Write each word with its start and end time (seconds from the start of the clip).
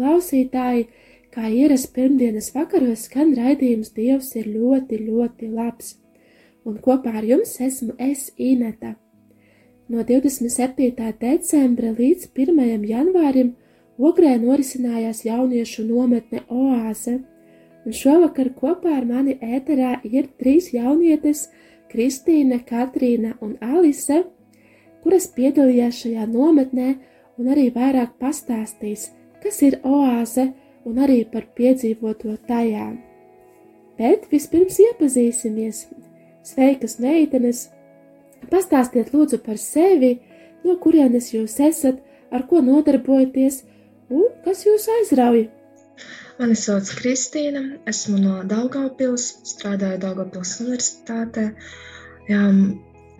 Klausītāji! 0.00 0.88
Kā 1.30 1.46
ierasts 1.46 1.92
pirmdienas 1.94 2.50
vakaros, 2.56 3.04
skan 3.06 3.36
raidījums 3.38 3.92
Dievs 3.94 4.32
ir 4.40 4.48
ļoti, 4.50 4.98
ļoti 5.06 5.50
labs. 5.54 5.94
Un 6.66 6.80
kopā 6.82 7.12
ar 7.20 7.26
jums 7.28 7.52
esmu 7.62 7.94
es 8.02 8.32
Ineta. 8.36 8.96
No 9.90 10.02
27. 10.06 10.90
decembra 11.20 11.92
līdz 11.94 12.32
1. 12.34 12.86
janvārim 12.88 13.52
Ogrē 14.00 14.32
norisinājās 14.40 15.22
jauniešu 15.26 15.84
nometne 15.84 16.40
Oāze, 16.48 17.18
un 17.84 17.94
šovakar 17.94 18.50
kopā 18.56 18.96
ar 18.96 19.06
mani 19.06 19.36
ēterā 19.38 19.98
ir 20.08 20.30
trīs 20.40 20.72
jaunietes- 20.72 21.46
Kristīne, 21.92 22.62
Katrīna 22.64 23.36
un 23.44 23.56
Alise, 23.60 24.24
kuras 25.02 25.28
piedalījās 25.36 26.02
šajā 26.02 26.26
nometnē 26.32 26.90
un 27.38 27.54
arī 27.54 27.70
vairāk 27.74 28.16
pastāstīs, 28.18 29.10
kas 29.42 29.60
ir 29.66 29.78
oāze 29.86 30.50
un 30.88 31.00
arī 31.04 31.22
par 31.32 31.46
piedzīvoto 31.56 32.36
tajā. 32.48 32.88
Bet 34.00 34.28
vispirms 34.32 34.78
iepazīsimies. 34.80 35.84
Sveikas, 36.46 36.96
meitenes! 37.04 37.68
Pastāstiet 38.50 39.10
lūdzu 39.12 39.42
par 39.44 39.58
sevi, 39.60 40.14
no 40.64 40.76
kurienes 40.80 41.28
jūs 41.34 41.58
esat, 41.60 41.98
ar 42.32 42.46
ko 42.48 42.62
nodarbojaties 42.64 43.62
un 44.08 44.30
kas 44.44 44.64
jūs 44.64 44.88
aizrauja. 44.96 45.50
Mani 46.40 46.56
sauc 46.56 46.88
Kristīna, 46.96 47.62
esmu 47.90 48.16
no 48.22 48.38
Daugavpils, 48.48 49.26
strādāju 49.50 50.00
Daugavpils 50.00 50.54
universitātē. 50.64 51.50
Jā, 52.30 52.46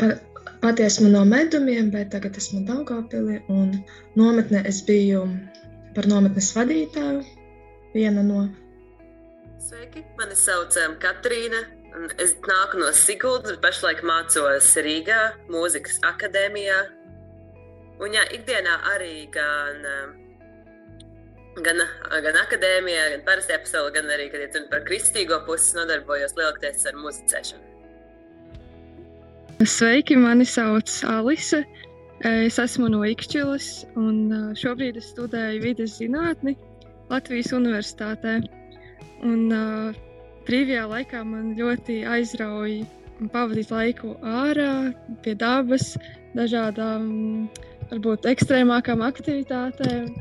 par, 0.01 0.17
Pati 0.61 0.83
esmu 0.85 1.09
no 1.09 1.25
medumiem, 1.25 1.87
bet 1.93 2.11
tagad 2.13 2.37
esmu 2.37 2.59
Daugavpilī 2.69 3.39
un 3.53 3.71
nometnē 4.21 4.61
es 4.69 4.81
biju 4.85 5.23
par 5.97 6.09
nometnes 6.11 6.53
vadītāju, 6.57 7.25
viena 7.95 8.23
no. 8.27 8.47
Sveiki, 9.61 10.05
mani 10.19 10.39
sauc 10.39 10.77
Katrīna. 11.03 11.67
Es 12.23 12.37
nāku 12.47 12.79
no 12.79 12.93
Siguldas, 12.95 13.57
bet 13.57 13.65
pašlaik 13.65 14.05
mācos 14.07 14.69
Rīgā, 14.79 15.21
mūzikas 15.51 15.99
akadēmijā. 16.07 16.79
Un 18.01 18.15
jā, 18.15 18.23
ikdienā 18.37 18.77
arī 18.93 19.27
gan, 19.35 19.83
gan, 21.67 21.83
gan 22.27 22.39
akadēmijā, 22.45 23.09
gan 23.17 23.27
parastajā 23.27 23.59
pasaulē, 23.65 23.91
gan 23.99 24.15
arī, 24.15 24.31
kad 24.31 24.47
ir 24.47 24.71
par 24.71 24.87
kristīgo 24.87 25.43
pusi, 25.49 25.75
nodarbojos 25.77 26.39
lielākoties 26.39 26.87
ar 26.93 27.03
muzicēšanu. 27.03 27.67
Sveiki, 29.67 30.17
mani 30.17 30.47
sauc 30.49 30.89
Alise. 31.11 31.65
Es 32.21 32.59
esmu 32.61 32.91
no 32.93 33.01
Ikšķilas 33.09 33.67
un 33.97 34.17
šobrīd 34.61 34.99
es 35.01 35.07
studēju 35.15 35.63
vides 35.63 35.95
zinātni 35.97 36.53
Latvijas 37.09 37.55
Universitātē. 37.57 38.35
Un, 39.25 39.47
uh, 39.49 39.97
brīvajā 40.45 40.85
laikā 40.91 41.23
man 41.25 41.55
ļoti 41.57 42.03
aizrauja 42.05 42.85
pavadīt 43.33 43.73
laiku 43.73 44.15
ārā, 44.21 44.93
pie 45.25 45.35
dabas, 45.41 45.95
dažādām, 46.37 47.49
varbūt 47.91 48.29
ekstrēmākām 48.29 49.01
aktivitātēm 49.05 50.13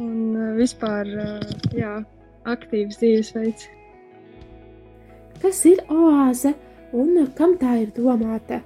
un 0.00 0.40
vispār 0.60 1.08
jā, 1.76 1.98
aktīvs 2.48 3.00
dzīvesveids. 3.00 3.68
Kas 5.40 5.64
ir 5.68 5.80
oāze 5.88 6.52
un 6.92 7.24
kam 7.36 7.56
tā 7.60 7.80
ir 7.86 7.94
domāta? 7.96 8.60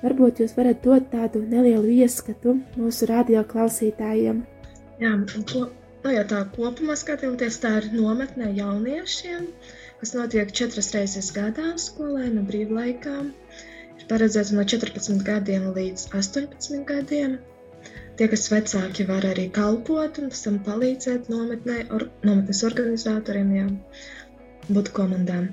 Varbūt 0.00 0.38
jūs 0.40 0.54
varat 0.56 0.80
dot 0.84 1.10
tādu 1.12 1.42
nelielu 1.48 1.90
ieskatu 2.02 2.54
mūsu 2.80 3.08
radio 3.10 3.42
klausītājiem. 3.48 4.38
Jā, 5.00 5.10
ko, 5.50 5.66
nu, 6.04 6.12
ja 6.14 6.22
tā 6.28 6.38
kopumā 6.54 6.96
skatīties, 6.96 7.58
tā 7.60 7.74
ir 7.82 7.88
nometnē 7.92 8.48
jauniešiem, 8.56 9.44
kas 10.00 10.14
notiek 10.16 10.54
četras 10.60 10.88
reizes 10.96 11.28
gadā 11.36 11.74
skolē 11.84 12.30
no 12.32 12.46
brīvlaikā. 12.48 13.16
Ir 14.00 14.06
paredzēts 14.08 14.54
no 14.56 14.64
14 14.74 15.20
gadiem 15.26 15.68
līdz 15.76 16.06
18 16.22 16.80
gadiem. 16.88 17.36
Tie, 18.16 18.28
kas 18.28 18.48
vecāki, 18.52 19.04
var 19.08 19.24
arī 19.28 19.46
kalpot 19.56 20.18
un 20.20 20.32
pēc 20.32 20.40
tam 20.46 20.56
palīdzēt 20.64 21.28
nometnē, 21.32 21.76
or, 21.96 22.06
nometnes 22.24 22.64
organizatoriem, 22.68 23.52
jā, 23.56 23.68
būt 24.68 24.90
komandām. 24.96 25.50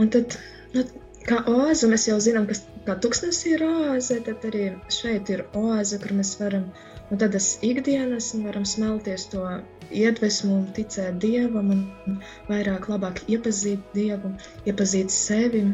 Un 0.00 0.10
tad, 0.16 0.36
nu, 0.72 0.84
kā 1.28 1.42
oāze, 1.52 1.88
mēs 1.92 2.08
jau 2.08 2.18
zinām, 2.20 2.48
kas 2.50 2.64
kā 2.86 2.94
tūkstnesī 3.02 3.56
ir 3.56 3.64
oāze, 3.66 4.18
tad 4.26 4.44
arī 4.48 4.66
šeit 4.96 5.30
ir 5.34 5.44
oāze, 5.58 5.98
kur 6.02 6.14
mēs 6.18 6.34
varam 6.40 6.68
no 7.10 7.18
tādas 7.22 7.48
ikdienas 7.66 8.32
un 8.36 8.46
varam 8.46 8.66
smelties 8.68 9.26
to 9.32 9.42
iedvesmu 9.90 10.52
un 10.60 10.66
ticēt 10.76 11.18
Dievam 11.22 11.72
un 11.74 12.18
vairāk 12.50 12.88
labāk 12.92 13.22
iepazīt 13.30 13.82
Dievu, 13.94 14.32
iepazīt 14.66 15.14
sevi, 15.14 15.64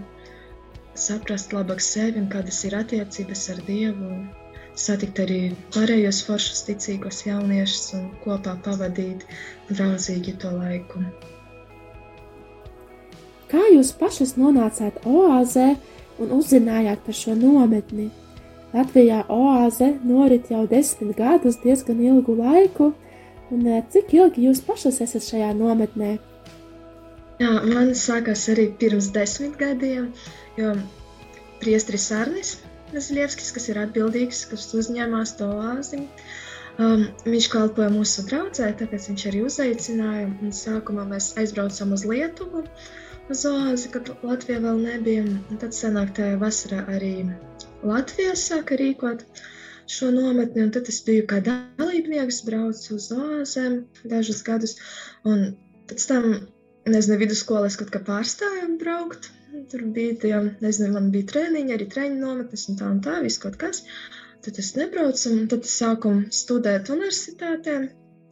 saprast 1.06 1.52
labāk 1.56 1.80
sevi 1.84 2.20
un 2.20 2.30
kādas 2.32 2.62
ir 2.68 2.76
attiecības 2.80 3.48
ar 3.54 3.62
Dievu 3.68 4.08
un 4.16 4.24
satikt 4.78 5.20
arī 5.24 5.40
pārējos 5.74 6.22
foršus 6.26 6.64
ticīgos 6.68 7.24
jauniešus 7.26 7.92
un 7.98 8.08
kopā 8.24 8.56
pavadīt 8.64 9.26
draudzīgi 9.70 10.36
to 10.40 10.52
laiku. 10.56 11.04
Kā 13.52 13.60
jūs 13.68 13.92
pašas 14.00 14.38
nonācāt 14.40 15.02
oāzē 15.04 15.74
un 16.22 16.34
uzzinājāt 16.38 17.02
par 17.06 17.16
šo 17.16 17.36
nometni. 17.38 18.08
Latvijā 18.72 19.20
oāze 19.32 19.90
norit 20.08 20.48
jau 20.52 20.64
desmit 20.68 21.16
gadus, 21.18 21.58
diezgan 21.64 22.00
ilgu 22.00 22.38
laiku, 22.38 22.92
un 23.52 23.66
eh, 23.68 23.82
cik 23.92 24.14
ilgi 24.16 24.46
jūs 24.46 24.62
pašas 24.64 25.02
esat 25.04 25.26
šajā 25.26 25.50
nometnē? 25.58 26.14
Jā, 27.42 27.52
man 27.66 27.92
sākās 27.98 28.46
arī 28.52 28.70
pirms 28.80 29.10
desmit 29.12 29.58
gadiem, 29.60 30.12
jo 30.56 30.76
priestris 31.60 32.08
Arnis 32.14 32.56
Zilievskis, 32.92 33.52
kas 33.56 33.68
ir 33.72 33.78
atbildīgs, 33.80 34.44
kas 34.50 34.66
uzņēmās 34.76 35.36
to 35.38 35.46
oāzi, 35.48 36.02
um, 36.76 37.06
viņš 37.24 37.46
kalpoja 37.52 37.88
mūsu 37.92 38.24
draudzē, 38.28 38.68
tāpēc 38.80 39.08
viņš 39.08 39.24
arī 39.30 39.40
uzaicināja, 39.48 40.26
un 40.44 40.52
sākumā 40.56 41.06
mēs 41.08 41.30
aizbraucam 41.40 41.94
uz 41.96 42.04
Lietuvu, 42.08 42.66
uh, 42.66 42.90
uz 43.32 43.42
oāzi, 43.48 43.88
kad 43.92 44.10
Latvija 44.26 44.60
vēl 44.60 44.80
nebija. 44.84 45.24
Tad 45.62 45.76
senāk 45.76 46.12
tajā 46.16 46.38
vasarā 46.40 46.82
arī 46.96 47.12
Latvija 47.86 48.34
sāka 48.38 48.76
rīkot 48.80 49.24
šo 49.92 50.10
nometni, 50.14 50.64
un 50.66 50.72
tad 50.74 50.88
es 50.92 51.00
biju 51.06 51.24
kā 51.30 51.40
dalībnieks, 51.46 52.42
braucu 52.48 52.96
uz 52.98 53.08
oāzēm 53.16 53.78
dažus 54.12 54.42
gadus, 54.46 54.76
un 55.28 55.54
pēc 55.90 56.08
tam, 56.10 56.28
nezinu, 56.88 57.18
vidusskolēs 57.22 57.78
kaut 57.80 57.92
kā 57.94 58.02
pārstājām 58.08 58.76
braukt. 58.82 59.30
Tur 59.72 59.84
bija, 59.96 60.16
tie, 60.20 60.34
nezinu, 60.64 60.92
man 60.96 61.10
bija 61.14 61.28
treniņi, 61.32 61.74
arī 61.76 61.88
treniņu 61.94 62.20
nometnes 62.22 62.68
un 62.72 62.78
tā 62.80 62.88
un 62.88 63.00
tā, 63.04 63.18
viss 63.24 63.40
kaut 63.42 63.58
kas. 63.60 63.82
Tad 64.44 64.58
es 64.58 64.72
nebraucu, 64.76 65.28
un 65.32 65.48
tad 65.52 65.68
es 65.68 65.74
sāku 65.80 66.14
studēt 66.34 66.88
universitātē, 66.92 67.76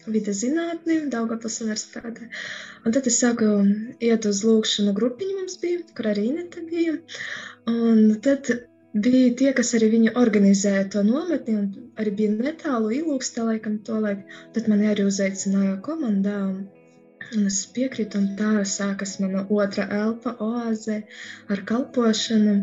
vidas 0.08 0.40
zinātni, 0.44 1.02
Daugavpils 1.12 1.60
universitātē. 1.64 2.30
Un 2.80 2.94
tad 2.96 3.06
es 3.10 3.18
sāku 3.20 3.46
iet 4.08 4.26
uz 4.28 4.40
lūkšanu 4.48 4.92
grupiņu 4.96 5.36
mums 5.38 5.56
bija, 5.62 5.80
kur 5.96 6.10
arī 6.12 6.26
Ineta 6.30 6.62
bija. 6.68 6.94
Un 7.72 7.98
tad 8.24 8.48
bija 9.06 9.32
tie, 9.40 9.50
kas 9.58 9.72
arī 9.78 9.90
viņu 9.94 10.12
organizēja 10.22 10.86
to 10.94 11.02
nometni, 11.06 11.56
un 11.60 11.90
arī 12.00 12.14
bija 12.20 12.36
netālu 12.36 12.92
ilūkstā 13.00 13.44
laikam 13.50 13.76
to 13.88 14.00
laiku. 14.04 14.38
Tad 14.56 14.70
mani 14.72 14.88
arī 14.92 15.06
uzaicināja 15.10 15.76
komandā. 15.88 16.38
Un 17.36 17.44
es 17.50 17.60
piekrītu, 17.76 18.22
un 18.22 18.32
tā 18.40 18.64
sākas 18.66 19.18
mana 19.22 19.44
otra 19.60 19.84
elpa 20.00 20.34
oāze 20.46 21.02
ar 21.52 21.64
kalpošanu. 21.72 22.56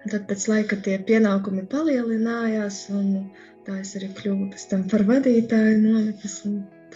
Un 0.00 0.12
tad 0.12 0.26
pēc 0.28 0.46
laika 0.50 0.80
tie 0.84 0.98
pienākumi 1.08 1.66
palielinājās, 1.70 2.82
un 2.90 3.30
tā 3.66 3.80
es 3.84 3.94
arī 4.00 4.10
kļuvu 4.20 4.52
pēc 4.52 4.68
tam 4.74 4.86
par 4.92 5.06
vadītāju 5.14 5.80
nometnes. 5.86 6.38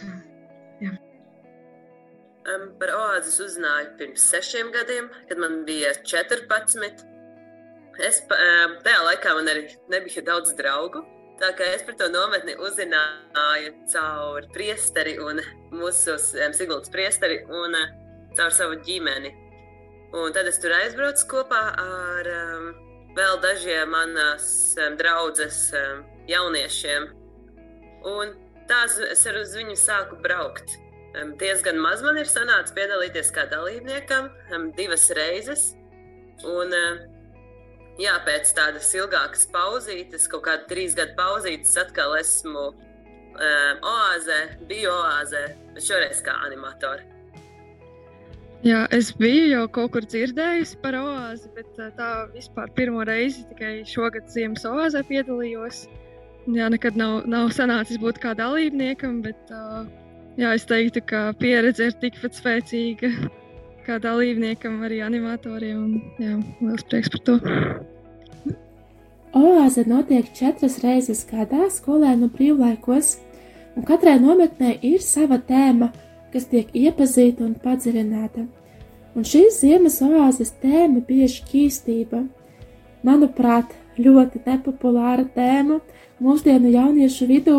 Tā, 0.01 0.09
jā. 0.11 0.24
Um, 2.45 2.65
par 2.77 2.91
oāzes 2.93 3.39
uzzināju 3.41 3.95
pirms 3.97 4.25
sešiem 4.29 4.69
gadiem, 4.75 5.07
kad 5.31 5.39
man 5.41 5.63
bija 5.65 5.95
14. 6.05 7.05
Es, 8.05 8.19
um, 8.29 8.75
tajā 8.85 8.99
laikā 9.07 9.33
man 9.39 9.49
arī 9.49 9.63
nebija 9.89 10.21
daudz 10.27 10.53
draugu. 10.59 11.01
Tā 11.41 11.55
kā 11.57 11.71
es 11.73 11.83
par 11.87 11.97
to 11.97 12.11
nometni 12.13 12.59
uzzināju 12.61 13.73
caur 13.95 14.45
priesteri 14.53 15.17
un 15.25 15.41
mūsu 15.73 16.19
Siguldas 16.21 16.93
priesteri 16.93 17.41
un 17.49 17.79
uh, 17.81 17.97
caur 18.37 18.53
savu 18.53 18.77
ģimeni. 18.85 19.33
Un 20.13 20.37
tad 20.37 20.53
es 20.53 20.61
tur 20.61 20.77
aizbraucu 20.77 21.27
kopā 21.33 21.65
ar 21.81 22.33
um, 22.35 22.71
vēl 23.17 23.41
dažiem 23.41 23.89
manas 23.97 24.47
um, 24.77 25.01
draudzes 25.01 25.71
um, 25.81 26.05
jauniešiem. 26.29 27.09
Un 28.13 28.37
tās 28.69 29.01
es 29.01 29.25
ar 29.33 29.41
uz 29.41 29.57
viņu 29.57 29.81
sāku 29.81 30.21
braukt. 30.21 30.77
Diezgan 31.39 31.79
maz 31.79 32.03
man 32.03 32.19
ir 32.19 32.27
sanācis 32.27 32.75
piedalīties 32.75 33.31
kā 33.35 33.45
dalībniekam, 33.51 34.31
divas 34.75 35.07
reizes. 35.15 35.69
Un, 36.43 36.75
jā, 38.03 38.17
pēc 38.27 38.51
tādas 38.57 38.91
ilgākas 38.99 39.47
pauzītes, 39.55 40.27
kaut 40.33 40.47
kāda 40.49 40.67
trīs 40.71 40.97
gadu 40.99 41.15
pauzītes, 41.19 41.77
atkal 41.79 42.17
esmu 42.19 42.73
oāzē, 43.95 44.41
biju 44.67 44.91
oāzē, 44.91 45.47
šoreiz 45.79 46.23
kā 46.27 46.35
animatori. 46.49 47.07
Jā, 48.65 48.87
es 48.97 49.11
biju 49.13 49.49
jau 49.51 49.65
kaut 49.69 49.93
kur 49.93 50.07
dzirdējusi 50.09 50.79
par 50.81 50.97
oāzi, 50.97 51.51
bet 51.55 51.69
tā 51.99 52.13
vispār 52.33 52.71
pirmo 52.73 53.03
reizi 53.05 53.45
tikai 53.51 53.83
šogad 53.87 54.31
ziemas 54.33 54.65
oāzē 54.65 55.03
piedalījos. 55.05 55.85
Jā, 56.49 56.71
nekad 56.73 56.97
nav, 56.97 57.27
nav 57.29 57.53
sanācis 57.53 58.01
būt 58.01 58.23
kā 58.23 58.33
dalībniekam, 58.39 59.21
bet 59.25 59.53
jā, 60.41 60.53
es 60.55 60.69
teiktu, 60.69 61.03
ka 61.07 61.25
pieredze 61.39 61.91
ir 61.91 61.99
tikpat 62.03 62.37
spēcīga 62.39 63.11
kā 63.85 63.99
dalībniekam, 64.01 64.81
arī 64.87 65.03
animatoriem. 65.05 65.83
Un, 65.85 66.01
jā, 66.19 66.39
liels 66.63 66.87
prieks 66.89 67.13
par 67.13 67.23
to. 67.29 67.37
Oāze 69.35 69.85
notiek 69.91 70.31
četras 70.37 70.79
reizes 70.85 71.25
gadā 71.29 71.67
skolēnu 71.73 72.31
brīvlaikos, 72.35 73.17
un 73.75 73.87
katrai 73.87 74.17
nometnē 74.23 74.77
ir 74.87 75.03
sava 75.03 75.41
tēma, 75.43 75.91
kas 76.33 76.47
tiek 76.51 76.71
iepazīta 76.75 77.45
un 77.47 77.57
padziļināta. 77.63 78.47
Un 79.15 79.27
šīs 79.27 79.61
ziemas 79.63 80.01
oāzes 80.03 80.55
tēma 80.63 81.03
bija 81.07 81.29
šķīstība. 81.31 82.25
Manuprāt, 83.07 83.75
ļoti 84.01 84.41
nepopulāra 84.47 85.27
tēma 85.35 85.81
mūsdienu 86.23 86.73
jauniešu 86.73 87.29
vidū, 87.31 87.59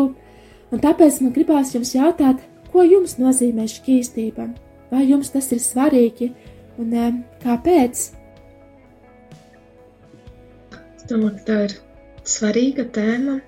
un 0.72 0.82
tāpēc 0.82 1.20
man 1.22 1.32
gribās 1.36 1.72
jums 1.76 1.94
jautāt, 1.94 2.42
ko 2.76 2.84
jums 2.84 3.16
nozīmē 3.16 3.64
šķīstība? 3.72 4.50
Vai 4.92 5.06
jums 5.08 5.32
tas 5.32 5.48
ir 5.56 5.62
svarīgi 5.64 6.30
un 6.82 6.92
kāpēc? 7.40 8.02
Es 10.76 11.06
domāju, 11.08 11.32
ka 11.38 11.44
tā 11.48 11.58
ir 11.68 11.76
svarīga 12.36 12.84
tēma. 12.98 13.38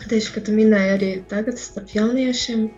Tieši, 0.00 0.34
ka 0.36 0.42
tu 0.46 0.54
minēji 0.56 0.92
arī 0.94 1.08
tagad 1.28 1.58
starp 1.60 1.90
jauniešiem, 1.92 2.68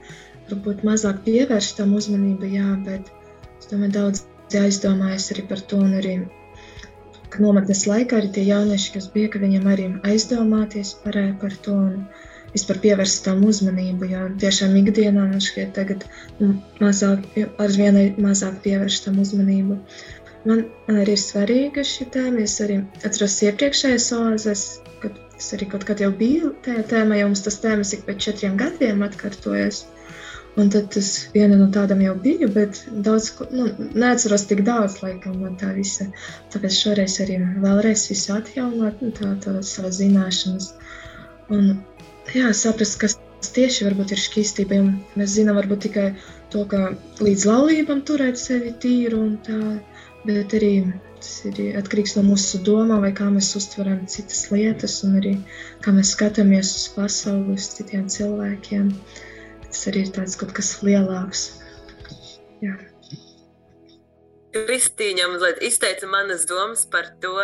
varbūt 0.49 0.81
mazāk 0.89 1.21
pievērš 1.27 1.69
tam 1.79 1.93
uzmanību, 1.99 2.49
jā, 2.57 2.73
bet 2.89 3.13
es 3.61 3.69
domāju, 3.71 3.93
daudz 3.99 4.25
aizdomājas 4.63 5.29
arī 5.35 5.45
par 5.53 5.61
to, 5.71 5.79
arī 6.01 6.17
nometnes 7.41 7.85
laikā 7.89 8.19
arī 8.19 8.33
tie 8.39 8.49
jaunieši, 8.49 8.95
kas 8.97 9.07
bija, 9.13 9.31
ka 9.33 9.45
viņiem 9.45 9.69
arī 9.75 9.87
aizdomāties 10.09 10.97
par, 11.05 11.21
par 11.45 11.55
to. 11.67 11.77
Un, 11.93 12.03
vispār 12.55 12.81
pievērst 12.85 13.25
tam 13.27 13.45
uzmanību. 13.49 14.09
Jo 14.13 14.25
tiešām 14.43 14.77
ikdienā 14.83 15.29
man 15.29 15.45
šķiet, 15.45 15.73
tagad 15.79 16.07
mazāk, 16.83 17.25
ar 17.63 17.77
vienu 17.77 18.09
mazāk 18.23 18.61
pievērš 18.67 19.01
tam 19.07 19.21
uzmanību. 19.23 19.79
Man, 20.49 20.65
man 20.89 21.01
arī 21.05 21.15
ir 21.15 21.23
svarīga 21.23 21.85
šī 21.87 22.09
tēma. 22.15 22.45
Es 22.45 22.59
arī 22.65 22.81
atceros 23.07 23.39
iepriekšējās 23.47 24.11
oāzes, 24.19 24.67
kad 25.03 25.19
es 25.39 25.53
arī 25.57 25.69
kaut 25.71 25.87
kad 25.89 26.03
jau 26.03 26.11
biju 26.19 26.53
tajā 26.67 26.85
tēmā, 26.93 27.21
jo 27.21 27.31
mums 27.31 27.45
tas 27.47 27.61
tēmas 27.63 27.95
ik 27.97 28.07
pēc 28.09 28.25
četriem 28.27 28.59
gadiem 28.61 29.05
atkārtojas. 29.07 29.85
Un 30.61 30.69
tad 30.69 30.91
tas 30.93 31.07
viena 31.33 31.57
no 31.57 31.71
tādām 31.73 32.03
jau 32.05 32.13
bija, 32.25 32.49
bet 32.53 32.83
daudz, 33.07 33.31
nu, 33.57 33.71
neatceros 33.97 34.45
tik 34.51 34.61
daudz, 34.67 34.99
laikam, 35.01 35.39
man 35.41 35.55
tā 35.61 35.71
visa. 35.73 36.11
Tāpēc 36.53 36.77
šoreiz 36.77 37.15
arī 37.25 37.39
vēlreiz 37.63 38.05
visu 38.11 38.35
atjaunot, 38.35 39.01
nu, 39.01 39.15
tā, 39.17 39.31
tā 39.41 39.55
savas 39.65 39.97
zināšanas. 40.03 40.69
Un 41.53 41.71
jā, 42.37 42.51
saprast, 42.57 42.99
kas 43.01 43.17
tieši 43.53 43.87
varbūt 43.89 44.15
ir 44.15 44.21
šķīstība. 44.23 44.81
Mēs 45.19 45.37
zinām 45.37 45.59
varbūt 45.59 45.87
tikai 45.89 46.09
to, 46.53 46.65
ka 46.71 46.93
līdz 47.21 47.47
laulībam 47.49 48.05
turēt 48.09 48.41
sevi 48.41 48.75
tīru 48.83 49.23
un 49.27 49.35
tā, 49.47 49.59
bet 50.29 50.55
arī 50.59 50.75
tas 51.23 51.33
ir 51.47 51.77
atkarīgs 51.79 52.17
no 52.19 52.25
mūsu 52.27 52.61
domām, 52.67 53.03
vai 53.05 53.13
kā 53.15 53.29
mēs 53.31 53.53
uztveram 53.59 54.05
citas 54.11 54.45
lietas, 54.51 55.01
un 55.07 55.19
arī 55.21 55.35
kā 55.85 55.95
mēs 55.95 56.15
skatāmies 56.17 56.73
uz 56.79 56.87
pasauli, 56.97 57.59
uz 57.59 57.69
citiem 57.77 58.09
cilvēkiem. 58.11 58.91
Tas 59.69 59.85
arī 59.91 60.07
ir 60.07 60.15
tāds 60.17 60.39
kaut 60.41 60.55
kas 60.57 60.75
lielāks. 60.85 61.45
Jā. 62.63 62.75
Kristīņa 64.53 65.31
mazliet 65.33 65.63
izteica 65.65 66.11
manas 66.11 66.45
domas 66.51 66.85
par 66.91 67.09
to, 67.23 67.39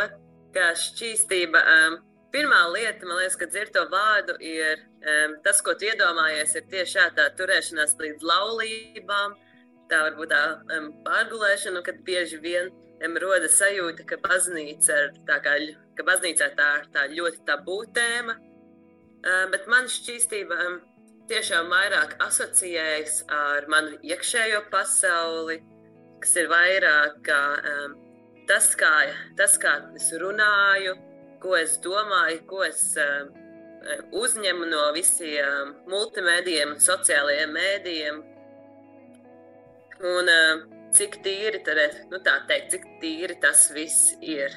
ka 0.52 0.72
šķīstība 0.76 1.62
um, 1.62 1.96
Pirmā 2.32 2.60
lieta, 2.74 3.06
man 3.08 3.22
liekas, 3.22 3.38
kad 3.40 3.52
dzird 3.54 3.72
to 3.72 3.86
vārdu, 3.88 4.34
ir 4.44 4.82
um, 5.00 5.38
tas, 5.44 5.62
ko 5.64 5.72
tu 5.78 5.86
iedomājies, 5.88 6.58
ir 6.58 6.66
tieši 6.68 7.06
tā 7.16 7.24
turēšanās 7.38 7.94
līdz 8.02 8.26
laulībām, 8.30 9.36
tā 9.88 10.02
varbūt 10.04 10.34
tā 10.34 10.42
um, 10.76 10.90
pārgulēšana, 11.06 11.80
kad 11.86 12.02
bieži 12.04 12.40
vien 12.44 12.68
um, 12.68 13.16
rodas 13.22 13.56
sajūta, 13.56 14.04
ka 14.10 14.20
baznīca 14.26 14.98
ir 15.06 15.16
tā 15.30 15.40
kā, 15.46 15.56
ka 15.96 16.04
baznīcā 16.10 16.50
tā, 16.58 16.68
tā 16.92 17.06
ļoti 17.14 17.42
tabū 17.48 17.78
tēma, 17.96 18.36
um, 18.36 19.48
bet 19.56 19.64
man 19.72 19.88
šķīstība 19.88 20.60
um, 20.66 20.78
tiešām 21.32 21.72
vairāk 21.72 22.18
asociējas 22.28 23.22
ar 23.32 23.72
manu 23.72 23.96
iekšējo 24.04 24.66
pasauli, 24.72 25.62
kas 26.20 26.36
ir 26.44 26.52
vairāk 26.52 27.20
kā 27.24 27.42
um, 27.72 27.96
tas, 28.48 28.74
kā, 28.76 28.94
tas, 29.40 29.56
kā 29.60 29.78
es 29.96 30.12
runāju, 30.20 30.98
ko 31.42 31.56
es 31.58 31.76
domāju, 31.84 32.40
ko 32.50 32.62
es 32.66 32.82
uh, 33.00 33.28
uzņemu 34.16 34.68
no 34.70 34.88
visiem 34.96 35.74
multimēdijiem, 35.90 36.76
sociālajiem 36.82 37.54
mēdījiem. 37.54 38.22
Un 40.08 40.32
uh, 40.32 40.64
cik 40.94 41.20
tīri, 41.24 41.62
tad, 41.66 41.80
nu 42.12 42.20
tā 42.24 42.38
teikt, 42.48 42.74
cik 42.74 42.88
tīri 43.02 43.38
tas 43.42 43.68
viss 43.74 44.14
ir. 44.24 44.54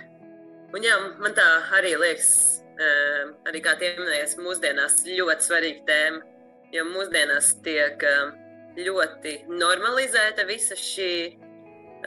Un 0.71 0.85
jā, 0.85 0.95
man 1.19 1.35
tā 1.35 1.47
arī 1.77 1.95
liekas, 1.99 2.31
uh, 2.77 3.33
arī 3.49 3.63
kā 3.65 3.75
tieminējies, 3.81 4.37
mūsdienās 4.41 5.01
ļoti 5.09 5.47
svarīga 5.49 5.87
tēma, 5.89 6.23
jo 6.71 6.87
mūsdienās 6.87 7.55
tiek 7.65 8.05
uh, 8.07 8.31
ļoti 8.79 9.35
normalizēta 9.51 10.45
visa 10.47 10.77
šī, 10.79 11.13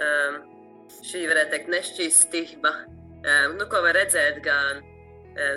um, 0.01 0.39
šī 1.05 1.25
varētu 1.29 1.53
teikt, 1.53 1.73
nešķīstība 1.75 2.73
nu, 3.59 3.65
ko 3.71 3.81
var 3.85 3.97
redzēt 3.97 4.43
gan 4.45 4.83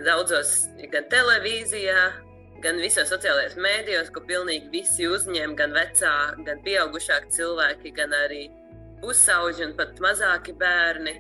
daudzos, 0.05 0.53
gan 0.91 1.05
televīzijā, 1.12 2.05
gan 2.63 2.79
visos 2.81 3.09
sociālajos 3.12 3.57
mēdījos, 3.62 4.09
ko 4.13 4.24
pilnīgi 4.25 4.71
visi 4.74 5.07
uzņem, 5.09 5.55
gan 5.59 5.75
vecāki, 5.75 6.45
gan 6.47 6.62
pieaugušāki 6.65 7.36
cilvēki, 7.38 7.93
gan 7.97 8.15
arī 8.17 8.47
pusauģi 9.03 9.67
un 9.67 9.75
pat 9.77 10.01
mazāki 10.01 10.55
bērni, 10.57 11.13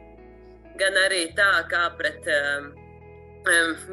gan 0.81 0.97
arī 1.03 1.27
tā, 1.37 1.51
kā 1.69 1.83
pret 1.99 2.25
um, 2.33 2.71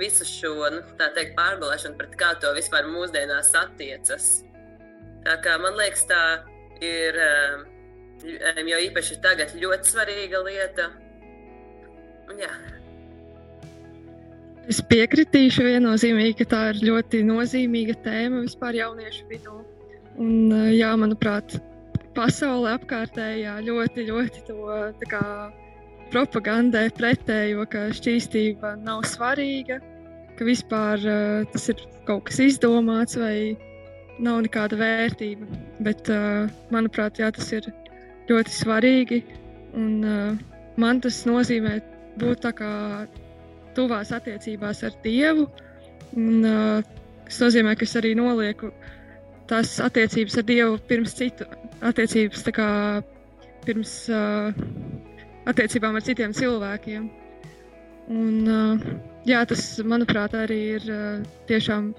visu 0.00 0.26
šo 0.28 0.54
nu, 0.72 0.80
teikt, 1.00 1.34
pārgulēšanu, 1.36 1.98
pret 2.00 2.16
kā 2.20 2.32
to 2.40 2.54
vispār 2.56 2.88
mūsdienās 2.88 3.52
attiecas. 3.60 4.32
Tā 5.24 5.38
kā 5.44 5.58
man 5.60 5.76
liekas, 5.80 6.04
tā 6.08 6.24
ir 6.84 7.20
um, 7.20 7.64
jo 8.68 8.80
īpaši 8.88 9.20
tagad 9.24 9.52
ļoti 9.60 9.92
svarīga 9.92 10.40
lieta 10.44 10.90
Jā. 12.32 12.50
Es 14.70 14.80
piekritīšu 14.88 15.66
viennozīmīgi, 15.66 16.38
ka 16.40 16.46
tā 16.54 16.62
ir 16.72 16.80
ļoti 16.88 17.20
nozīmīga 17.28 17.98
tēma 18.06 18.46
vispār 18.46 18.78
jauniešu 18.78 19.26
vidū. 19.28 19.58
Un, 20.22 20.54
jā, 20.72 20.94
manuprāt, 20.96 21.58
pasaulē 22.16 22.78
apkārtējā 22.78 23.58
ļoti, 23.66 24.06
ļoti 24.08 24.44
to 24.48 24.78
kā, 25.10 25.24
propagandē 26.14 26.86
pretējo, 26.96 27.66
ka 27.70 27.88
šķīstība 27.98 28.76
nav 28.86 29.04
svarīga, 29.10 29.80
ka 30.38 30.46
vispār 30.46 31.02
uh, 31.02 31.46
tas 31.52 31.68
ir 31.72 31.84
kaut 32.08 32.28
kas 32.28 32.40
izdomāts 32.44 33.18
vai 33.20 33.56
nav 34.22 34.44
nekāda 34.46 34.78
vērtība. 34.80 35.48
Bet, 35.84 36.08
uh, 36.12 36.46
manuprāt, 36.74 37.18
jā, 37.20 37.32
tas 37.34 37.50
ir 37.56 37.68
ļoti 38.30 38.54
svarīgi. 38.62 39.20
Un, 39.74 39.90
uh, 40.06 40.62
man 40.80 41.02
tas 41.02 41.20
nozīmē 41.26 41.80
būt 42.20 42.42
tā 42.44 42.52
kā 42.56 42.72
tuvās 43.76 44.12
attiecībās 44.14 44.84
ar 44.86 44.94
Dievu. 45.04 45.48
Un, 46.14 46.44
uh, 46.46 46.94
tas 47.26 47.40
nozīmē, 47.42 47.74
ka 47.78 47.86
es 47.88 47.96
arī 47.98 48.14
nolieku 48.18 48.70
tās 49.50 49.76
attiecības 49.82 50.38
ar 50.40 50.46
Dievu 50.48 50.78
pirms 50.88 51.16
citu 51.18 51.48
attiecības, 51.84 52.46
kā 52.54 52.68
pirms 53.66 53.96
uh, 54.12 54.54
attiecībām 55.50 55.98
ar 55.98 56.06
citiem 56.06 56.32
cilvēkiem. 56.36 57.10
Un, 58.12 58.48
jā, 59.24 59.38
tas, 59.48 59.62
manuprāt, 59.80 60.34
arī 60.36 60.58
ir 60.76 60.88
tiešām 61.48 61.94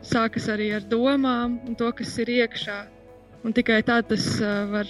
sākas 0.00 0.48
arī 0.48 0.70
ar 0.72 0.86
domām 0.88 1.58
un 1.68 1.76
to, 1.76 1.90
kas 1.92 2.14
ir 2.22 2.32
iekšā. 2.32 2.78
Un 3.44 3.52
tikai 3.56 3.82
tad 3.84 4.08
tas 4.08 4.24
var 4.72 4.88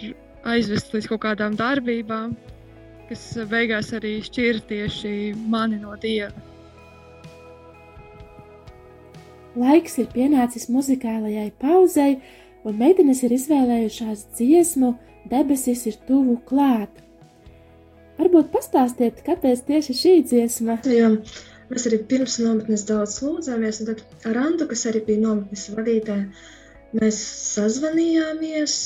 aizvest 0.50 0.94
līdz 0.94 1.08
kaut 1.10 1.22
kādām 1.26 1.56
darbībām, 1.58 2.36
kas 3.10 3.26
beigās 3.50 3.90
arī 3.96 4.20
šķir 4.22 4.62
tieši 4.70 5.12
mani 5.50 5.80
no 5.82 5.96
dieva. 5.98 6.30
Laiks 9.58 9.98
ir 9.98 10.06
pienācis 10.12 10.68
muzikālajai 10.70 11.48
pauzei, 11.58 12.20
un 12.62 12.76
meitenes 12.78 13.24
ir 13.26 13.34
izvēlējušās 13.34 14.28
dziesmu 14.38 14.94
Debesis 15.30 15.84
ir 15.90 15.98
tuvu 16.06 16.38
klāt. 16.48 17.02
Varbūt 18.20 18.50
pastāstiet, 18.54 19.20
kāpēc 19.26 19.64
tieši 19.66 19.96
šī 19.96 20.14
dziesma? 20.30 20.78
Jā, 20.88 21.10
mēs 21.70 21.86
arī 21.90 22.00
pirms 22.08 22.38
nometnes 22.44 22.86
daudz 22.88 23.18
lūdzāmies, 23.24 23.82
un 23.82 23.90
tad 23.90 24.30
ar 24.30 24.40
Andu, 24.46 24.68
kas 24.70 24.86
arī 24.90 25.02
bija 25.06 25.24
nometnes 25.26 25.66
vadītāja, 25.74 26.28
mēs 27.00 27.20
sazvanījāmies. 27.56 28.76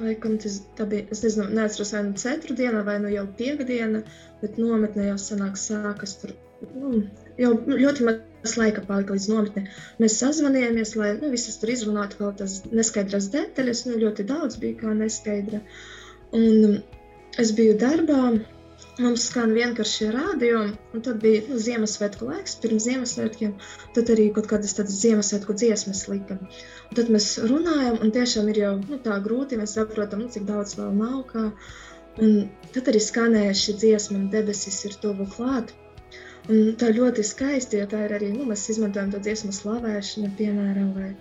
Laikam 0.00 0.38
tas 0.40 0.60
bija, 0.88 1.04
es 1.14 1.20
nezinu, 1.24 1.48
neatceros 1.56 1.92
vai 1.92 2.02
nu 2.06 2.14
ceturtdiena 2.22 2.82
vai 2.86 2.98
nu 3.02 3.10
jau 3.12 3.26
piekdiena, 3.38 4.00
bet 4.40 4.58
nometne 4.60 5.08
jau 5.10 5.18
sanāk 5.20 5.58
sākas 5.60 6.14
tur, 6.20 6.32
nu, 6.74 7.02
jau 7.40 7.50
ļoti 7.68 8.06
maz 8.08 8.56
laika 8.56 8.84
palika 8.88 9.16
līdz 9.16 9.28
nometnē. 9.32 9.64
Mēs 10.02 10.16
sazvanījāmies, 10.22 10.94
lai 11.00 11.12
nu, 11.18 11.32
visas 11.34 11.60
tur 11.60 11.74
izrunātu 11.74 12.22
vēl 12.22 12.32
tās 12.40 12.56
neskaidras 12.72 13.28
detaļas, 13.34 13.84
nu 13.90 14.00
ļoti 14.06 14.26
daudz 14.32 14.56
bija 14.62 14.80
kā 14.80 14.96
neskaidra. 14.96 15.60
Un 16.38 16.80
es 17.42 17.52
biju 17.58 17.76
darbā, 17.84 18.22
mums 19.00 19.26
skan 19.30 19.52
vienkārši 19.56 20.08
radio, 20.12 20.62
un 20.92 21.04
tad 21.04 21.20
bija 21.22 21.58
Ziemassvētku 21.66 22.28
laiks, 22.28 22.56
pirms 22.62 22.86
Ziemassvētkiem. 22.88 23.54
Tad 23.96 24.12
arī 24.14 24.26
kaut 24.36 24.48
kādas 24.50 24.76
tādas 24.76 24.98
Ziemassvētku 25.00 25.56
dziesmas 25.56 26.02
lika. 26.10 26.36
Un 26.90 26.98
tad 26.98 27.12
mēs 27.14 27.28
runājam, 27.40 28.00
un 28.04 28.12
tiešām 28.16 28.50
ir 28.52 28.62
jau 28.62 28.72
nu, 28.82 28.98
tā 29.06 29.16
grūti, 29.24 29.60
mēs 29.60 29.76
saprotam, 29.78 30.24
nu, 30.24 30.32
cik 30.34 30.44
daudz 30.48 30.76
vēl 30.80 30.92
nav. 30.98 31.22
Kā. 31.30 31.46
Un 32.20 32.50
tad 32.74 32.90
arī 32.92 33.00
skanēja 33.00 33.54
šī 33.62 33.76
dziesma, 33.84 34.18
un 34.18 34.30
debesis 34.32 34.82
ir 34.88 34.98
tuvu 35.04 35.28
klāt. 35.36 35.72
Un 36.50 36.74
tā 36.76 36.90
ļoti 36.92 37.22
skaisti, 37.24 37.78
jo 37.80 37.86
tā 37.88 38.02
ir 38.08 38.16
arī, 38.18 38.32
nu, 38.34 38.44
mēs 38.50 38.66
izmantojam 38.74 39.12
to 39.14 39.22
dziesmu 39.22 39.54
slavēšanu, 39.56 40.34
piemēram, 40.40 40.90
vai 40.98 41.12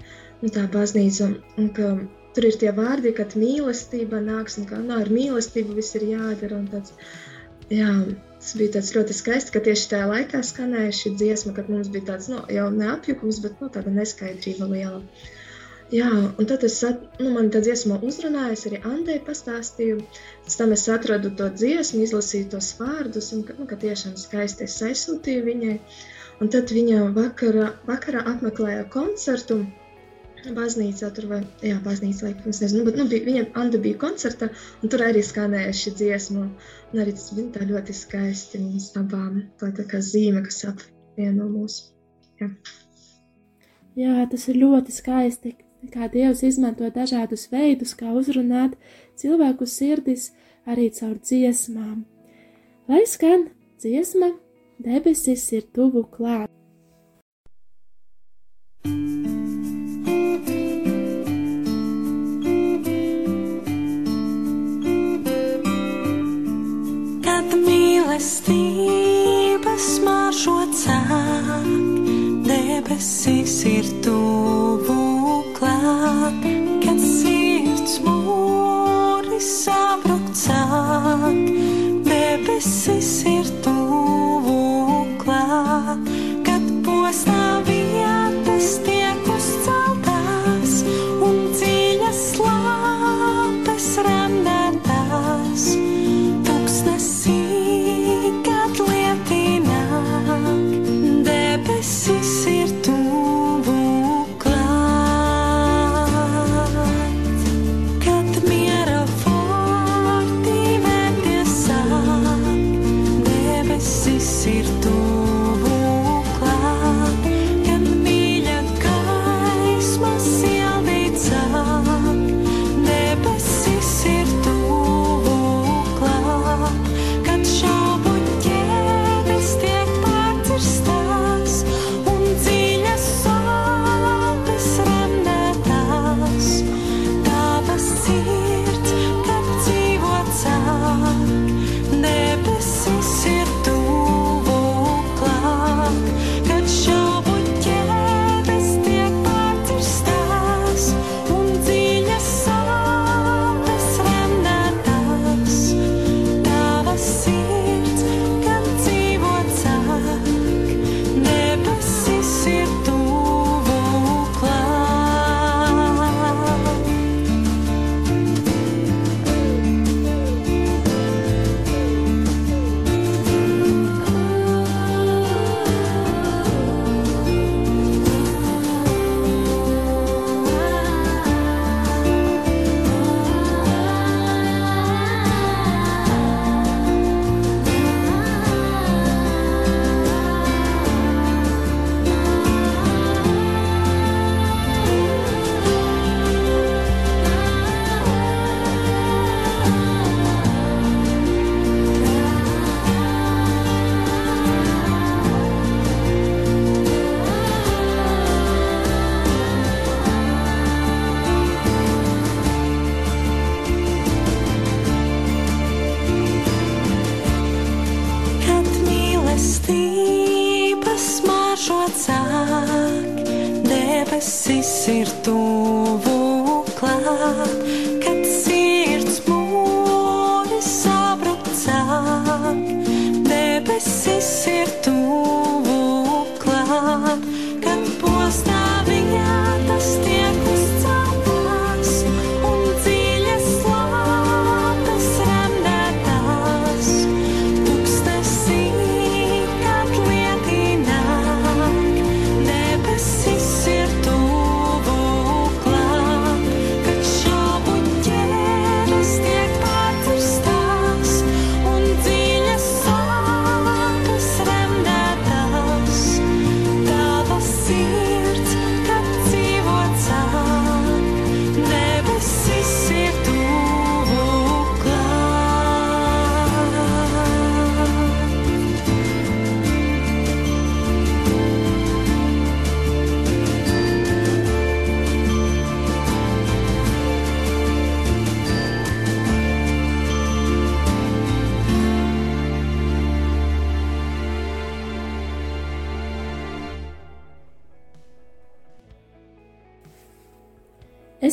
nu, 0.42 0.50
tā 0.50 0.66
baznīca. 0.74 1.30
Un, 1.62 1.70
ka, 1.78 1.94
Tur 2.32 2.46
ir 2.48 2.56
tie 2.60 2.72
vārdi, 2.72 3.12
kad 3.16 3.34
mīlestība 3.36 4.22
nāks 4.24 4.54
un 4.62 4.68
kā 4.70 4.78
no, 4.80 4.86
nu, 4.88 5.00
ar 5.04 5.10
mīlestību 5.12 5.76
viss 5.76 5.98
ir 6.00 6.06
jādara. 6.14 6.62
Tāds, 6.72 6.94
jā, 7.72 7.92
tas 8.38 8.56
bija 8.60 8.76
tāds 8.78 8.94
ļoti 8.96 9.16
skaisti, 9.18 9.54
ka 9.56 9.62
tieši 9.68 9.92
tajā 9.94 10.08
laikā 10.12 10.42
skanēja 10.46 10.96
šī 10.98 11.14
dziesma, 11.22 11.54
kad 11.58 11.70
mums 11.72 11.92
bija 11.94 12.12
tāds 12.14 12.30
nu, 12.32 12.42
jau 12.52 12.68
neapjukums, 12.76 13.40
bet 13.44 13.62
nu, 13.62 13.70
tāda 13.74 13.94
neskaidrība 13.96 14.68
liela. 14.72 15.02
Jā, 15.92 16.08
un 16.40 16.48
tad 16.48 16.64
es, 16.64 16.78
nu, 17.20 17.34
man 17.36 17.50
tā 17.52 17.60
dziesma 17.64 17.98
uzrunāja, 18.08 18.54
es 18.56 18.64
arī 18.70 18.80
Andai 18.88 19.18
pastāstīju. 19.28 19.98
Pēc 20.46 20.56
tam 20.62 20.72
es 20.76 20.86
atradu 20.94 21.34
to 21.36 21.50
dziesmu, 21.52 22.06
izlasīju 22.06 22.48
tos 22.54 22.70
vārdus, 22.80 23.34
un 23.36 23.44
nu, 23.58 23.68
ka 23.68 23.76
tiešām 23.82 24.16
skaisti 24.20 24.70
es 24.70 24.78
aizsūtīju 24.88 25.44
viņai. 25.50 25.76
Un 26.42 26.50
tad 26.54 26.72
viņa 26.74 27.04
vakara, 27.18 27.74
vakarā 27.90 28.24
apmeklēja 28.34 28.88
koncertu 28.94 29.60
baznīcā, 30.50 31.10
tur 31.16 31.28
vai, 31.30 31.40
jā, 31.66 31.78
baznīcā, 31.86 32.28
laikam, 32.28 32.50
es 32.50 32.62
nezinu, 32.64 32.86
bet, 32.88 32.98
nu, 32.98 33.06
bija, 33.12 33.26
viņa, 33.28 33.46
Anda 33.62 33.80
bija 33.82 34.00
koncerta, 34.02 34.50
un 34.82 34.92
tur 34.92 35.04
arī 35.06 35.22
skanēja 35.26 35.74
šī 35.78 35.94
dziesma, 36.00 36.46
un 36.92 37.02
arī 37.04 37.16
tas 37.18 37.32
bija 37.38 37.54
tā 37.58 37.68
ļoti 37.70 37.96
skaisti 37.96 38.62
mums 38.64 38.92
abām, 39.00 39.42
tā, 39.62 39.72
tā 39.78 39.86
kā 39.92 40.02
zīme, 40.02 40.44
kas 40.48 40.64
apvieno 40.72 41.50
mūs. 41.52 41.82
Jā. 42.42 42.50
jā, 44.00 44.16
tas 44.32 44.48
ir 44.50 44.62
ļoti 44.64 44.96
skaisti, 44.96 45.56
kā 45.94 46.10
Dievs 46.14 46.42
izmanto 46.48 46.90
dažādus 46.90 47.48
veidus, 47.54 47.94
kā 47.98 48.14
uzrunāt 48.18 48.78
cilvēku 49.22 49.70
sirdis 49.70 50.32
arī 50.66 50.90
caur 50.98 51.20
dziesmām. 51.22 52.02
Lai 52.90 53.04
skan 53.10 53.50
dziesma, 53.82 54.34
debesis 54.82 55.46
ir 55.54 55.70
tuvu 55.76 56.08
klāt. 56.10 56.50
Mīlestības 68.22 69.88
maržo 70.06 70.60
cāk, 70.78 71.66
debesis 72.46 73.64
ir 73.66 73.90
tuvu 74.06 75.11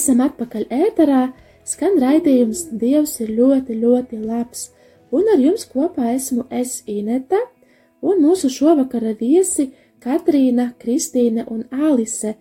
Esam 0.08 0.22
atpakaļ 0.24 0.62
ēterā, 0.72 1.18
skan 1.68 1.98
raidījums 2.00 2.62
Dievs 2.80 3.18
ir 3.20 3.28
ļoti, 3.36 3.74
ļoti 3.76 4.20
labs, 4.22 4.70
un 5.12 5.28
ar 5.28 5.42
jums 5.44 5.66
kopā 5.68 6.14
esmu 6.14 6.46
es 6.48 6.78
Ineta, 6.88 7.36
un 8.00 8.22
mūsu 8.24 8.48
šovakara 8.48 9.12
viesi 9.20 9.66
Katrīna, 10.00 10.70
Kristīne 10.80 11.44
un 11.52 11.66
Alise, 11.68 12.38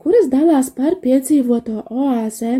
kuras 0.00 0.32
dalās 0.32 0.72
par 0.72 0.96
piedzīvoto 1.04 1.82
oāzē, 1.92 2.54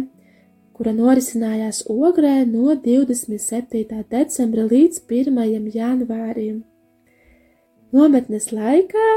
kura 0.77 0.93
norisinājās 0.93 1.87
Ogrē 1.89 2.45
no 2.45 2.77
27. 2.85 4.05
decembra 4.13 4.69
līdz 4.69 5.07
1. 5.09 5.71
janvārim. 5.73 6.67
Nometnes 7.97 8.53
laikā 8.53 9.11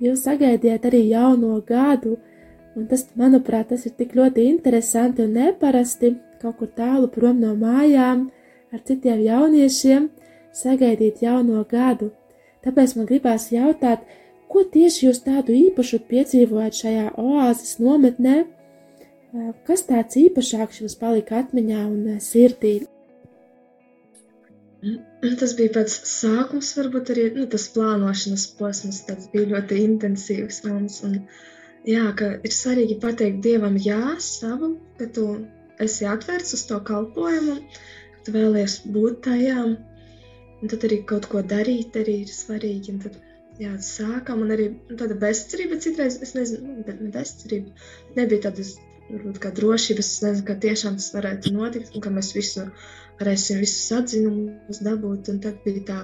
jūs 0.00 0.24
sagaidījāt 0.24 0.88
arī 0.88 1.10
jauno 1.10 1.58
gadu, 1.68 2.16
Un 2.74 2.88
tas, 2.90 3.04
manuprāt, 3.18 3.68
tas 3.70 3.84
ir 3.86 3.94
tik 3.98 4.16
ļoti 4.18 4.48
interesanti 4.50 5.22
un 5.22 5.36
neparasti 5.38 6.14
kaut 6.42 6.58
kur 6.58 6.70
tālu 6.74 7.08
prom 7.12 7.38
no 7.40 7.52
mājām 7.58 8.26
ar 8.74 8.82
citiem 8.88 9.22
jauniešiem 9.22 10.08
sagaidīt 10.54 11.22
jauno 11.22 11.62
gadu. 11.70 12.10
Tāpēc 12.64 12.96
man 12.98 13.06
gribās 13.10 13.50
jautāt, 13.52 14.02
ko 14.50 14.64
tieši 14.74 15.06
jūs 15.06 15.22
tādu 15.26 15.54
īpašu 15.54 16.00
piedzīvojat 16.10 16.80
šajā 16.80 17.06
oāzes 17.20 17.78
nometnē? 17.82 18.42
Kas 19.68 19.82
tāds 19.86 20.18
īpašāks 20.18 20.82
jums 20.82 20.98
palika 20.98 21.40
atmiņā 21.42 21.80
un 21.86 22.18
sirdī? 22.22 22.74
Tas 25.40 25.54
bija 25.58 25.72
pats 25.78 25.96
sākums, 26.10 26.74
varbūt 26.78 27.10
arī 27.14 27.24
nu, 27.38 27.46
tas 27.50 27.64
plānošanas 27.74 28.44
posms. 28.58 29.00
Tas 29.08 29.30
bija 29.32 29.50
ļoti 29.54 29.80
intensīvs 29.86 30.60
mums. 30.68 30.98
Un, 31.08 31.14
jā, 31.88 32.04
ka 32.18 32.30
ir 32.46 32.54
svarīgi 32.54 32.98
pateikt 33.02 33.42
Dievam 33.44 33.76
jā 33.80 34.16
savu, 34.22 34.74
ka 34.98 35.08
tu 35.16 35.26
esi 35.82 36.06
atvērts 36.08 36.56
uz 36.56 36.64
to 36.70 36.78
kalpojumu, 36.88 37.58
ka 38.14 38.24
tu 38.26 38.34
vēlies 38.36 38.80
būt 38.94 39.20
tajā. 39.28 39.66
Un 40.62 40.72
tad 40.72 40.86
arī 40.88 41.02
kaut 41.08 41.28
ko 41.28 41.42
darīt 41.44 41.96
arī 42.00 42.20
ir 42.24 42.32
svarīgi. 42.32 42.94
Un 42.94 43.02
tad, 43.04 43.18
jā, 43.60 43.74
sākam, 43.84 44.44
un 44.46 44.54
arī 44.54 44.70
tāda 44.90 45.16
bezcerība 45.20 45.80
citreiz, 45.84 46.20
es 46.24 46.34
nezinu, 46.38 46.78
nu, 46.78 46.84
bet 46.86 47.02
ne 47.04 47.10
bezcerība, 47.14 47.88
nebija 48.16 48.46
tādas, 48.48 48.76
varbūt 49.10 49.40
kā 49.42 49.50
drošības, 49.58 50.12
es 50.14 50.22
nezinu, 50.24 50.46
ka 50.48 50.56
tiešām 50.64 50.96
tas 51.00 51.10
varētu 51.16 51.52
notikt, 51.56 51.92
un 51.92 52.04
ka 52.06 52.12
mēs 52.14 52.32
visu 52.36 52.64
varēsim 53.20 53.60
visus 53.60 53.92
atzinumus 53.98 54.80
dabūt, 54.86 55.28
un 55.34 55.42
tad 55.44 55.60
bija 55.66 55.84
tā, 55.90 55.98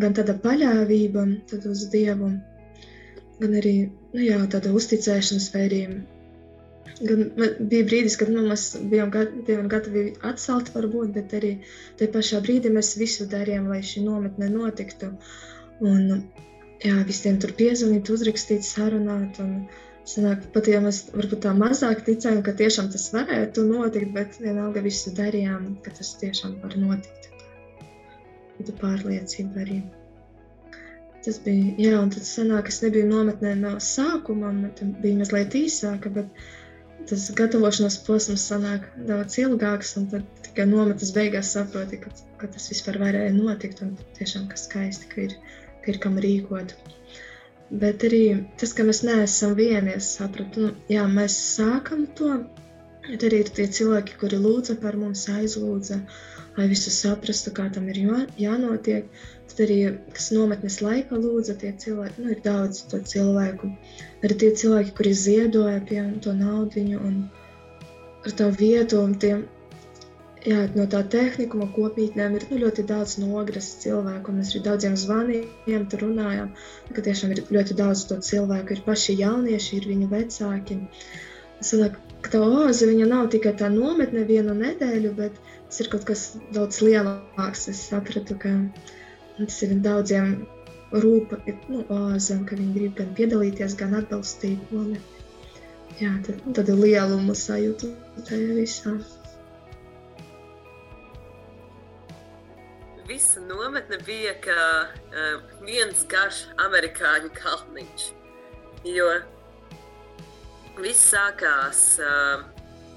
gan 0.00 0.16
tāda 0.18 0.34
paļāvība 0.42 1.28
tad 1.52 1.68
uz 1.70 1.86
Dievu, 1.94 2.32
gan 3.40 3.56
arī 3.60 3.74
nu, 3.86 4.20
jā, 4.22 4.40
tāda 4.50 4.72
uzticēšanās 4.78 5.48
arī 5.58 5.80
gan, 7.00 7.24
bija 7.70 7.86
brīdis, 7.88 8.18
kad 8.20 8.30
nu, 8.32 8.44
mēs 8.48 8.66
bijām 8.90 9.12
gatavi, 9.14 9.56
gatavi 9.72 10.04
atcelt, 10.30 10.70
varbūt, 10.74 11.14
bet 11.16 11.34
arī 11.38 11.54
tajā 11.98 12.12
pašā 12.14 12.42
brīdī 12.44 12.72
mēs 12.74 12.94
visu 13.00 13.26
darījām, 13.30 13.70
lai 13.72 13.80
šī 13.86 14.04
nometne 14.06 14.50
notiktu. 14.52 15.14
Un, 15.84 16.22
jā, 16.84 17.00
visiem 17.08 17.40
tur 17.42 17.54
piezvanīt, 17.58 18.12
uzrakstīt, 18.14 18.66
sarunāt. 18.66 19.40
Un, 19.42 19.66
sanāk, 20.08 20.48
pat 20.54 20.68
ja 20.68 20.82
mēs 20.84 21.06
varbūt 21.14 21.44
tā 21.46 21.54
mazāk 21.56 22.04
ticējām, 22.06 22.42
ka 22.46 22.54
tiešām 22.60 22.90
tas 22.92 23.08
varētu 23.14 23.64
notikt, 23.68 24.12
bet 24.16 24.38
vienalga 24.40 24.84
visu 24.84 25.14
darījām, 25.16 25.74
ka 25.84 25.94
tas 25.98 26.14
tiešām 26.20 26.58
var 26.62 26.76
notikt. 26.78 27.30
Tā 28.64 28.72
pārliecība 28.80 29.64
arī. 29.64 29.82
Tas 31.24 31.38
bija, 31.44 31.72
jā, 31.80 31.94
un 32.02 32.10
tad 32.12 32.26
sanāk, 32.28 32.68
es 32.68 32.82
nebiju 32.84 33.08
nometnē 33.08 33.54
no 33.56 33.76
sākuma, 33.80 34.50
un 34.52 34.92
bija 35.00 35.20
mazliet 35.22 35.56
īsāka, 35.56 36.12
bet 36.12 36.42
tas 37.08 37.24
gatavošanās 37.38 37.96
posms 38.06 38.44
sanāk 38.50 38.84
daudz 39.08 39.38
ilgāks, 39.40 39.94
un 40.00 40.08
tad 40.12 40.26
tikai 40.44 40.66
nometnes 40.68 41.12
beigās 41.16 41.52
saproti, 41.56 42.00
ka, 42.02 42.12
ka 42.40 42.50
tas 42.56 42.68
vispār 42.72 43.00
varēja 43.00 43.32
notikt, 43.36 43.80
un 43.86 43.94
tiešām, 44.18 44.48
ka 44.50 44.60
skaisti, 44.60 45.08
ka 45.14 45.24
ir, 45.24 45.38
ka 45.84 45.94
ir 45.94 46.00
kam 46.04 46.20
rīkot. 46.26 46.76
Bet 47.84 48.04
arī 48.06 48.22
tas, 48.60 48.76
ka 48.76 48.84
mēs 48.86 49.00
neesam 49.08 49.56
vieni, 49.58 49.96
es 49.96 50.10
sapratu, 50.18 50.66
nu, 50.66 50.74
jā, 50.92 51.06
mēs 51.10 51.38
sākam 51.56 52.04
to, 52.18 52.36
bet 53.08 53.26
arī 53.28 53.42
tie 53.58 53.66
cilvēki, 53.78 54.16
kuri 54.20 54.40
lūdza 54.40 54.76
par 54.82 54.96
mums, 55.00 55.26
aizlūdza, 55.32 56.00
lai 56.56 56.66
visu 56.70 56.92
saprastu, 56.94 57.52
kā 57.56 57.68
tam 57.74 57.88
ir 57.92 58.00
jānotiek. 58.40 59.08
Tad 59.50 59.64
arī, 59.66 59.78
kas 60.16 60.30
nometnes 60.34 60.80
laika 60.82 61.18
lūdza, 61.20 61.54
tie 61.60 61.72
cilvēki, 61.84 62.22
nu, 62.24 62.32
ir 62.34 62.40
daudz 62.44 62.84
to 62.90 62.98
cilvēku. 63.12 63.70
Arī 64.24 64.38
tie 64.42 64.50
cilvēki, 64.62 64.94
kuri 64.98 65.12
ziedoja 65.24 65.82
pie 65.90 66.00
to 66.24 66.32
naudiņu 66.38 67.02
un 67.10 67.18
ar 68.24 68.34
tā 68.38 68.48
vietu 68.62 69.02
un 69.04 69.12
tiem, 69.20 69.44
jā, 70.48 70.64
no 70.78 70.86
tā 70.94 71.02
tehnikuma 71.14 71.68
kopītnēm 71.76 72.38
ir 72.38 72.46
nu, 72.50 72.60
ļoti 72.64 72.86
daudz 72.88 73.18
nogras 73.20 73.68
cilvēku, 73.84 74.32
un 74.32 74.40
mēs 74.40 74.54
arī 74.54 74.62
daudziem 74.68 74.96
zvanījām, 75.04 75.86
tur 75.92 76.06
runājām, 76.06 76.50
ka 76.96 77.04
tiešām 77.08 77.36
ir 77.36 77.44
ļoti 77.56 77.76
daudz 77.80 78.06
to 78.10 78.18
cilvēku, 78.30 78.76
ir 78.76 78.82
paši 78.88 79.18
jaunieši, 79.20 79.78
ir 79.78 79.88
viņu 79.92 80.10
vecāki. 80.12 80.80
Sanāk, 81.64 82.00
ka 82.24 82.32
tā 82.32 82.40
oāze, 82.40 82.88
nav 83.04 83.28
tikai 83.32 83.52
tā 83.60 83.68
nometne 83.72 84.24
vienu 84.28 84.54
nedēļu, 84.56 85.12
bet 85.18 85.36
tas 85.68 85.80
ir 85.82 85.90
kaut 85.92 86.06
kas 86.08 86.22
daudz 86.56 86.80
lielāks. 86.80 87.68
Es 87.72 87.82
sapratu, 87.90 88.36
ka 88.40 88.52
tas 89.38 89.58
ir 89.66 89.74
daudziem 89.84 90.46
rūpa, 91.04 91.40
nu, 91.68 91.82
oāze, 91.90 92.36
un 92.36 92.46
ka 92.48 92.56
viņi 92.56 92.78
grib 92.78 92.94
gan 93.00 93.12
piedalīties, 93.18 93.76
gan 93.80 93.98
atbalstīt 93.98 94.72
mani. 94.72 95.00
Jā, 96.00 96.14
tad, 96.26 96.40
tad 96.56 96.72
ir 96.72 96.80
lielumu 96.80 97.36
sajūta 97.38 97.90
tajā 98.26 98.56
visā. 98.56 98.94
Visa 103.04 103.42
nometne 103.44 104.00
bija 104.06 104.32
kā 104.42 104.60
uh, 104.88 105.36
viens 105.66 106.06
garš 106.08 106.46
amerikāņu 106.64 107.30
kalniņš. 107.36 108.08
Jo 108.88 109.10
viss 110.80 111.10
sākās 111.12 111.82
uh, 112.02 112.44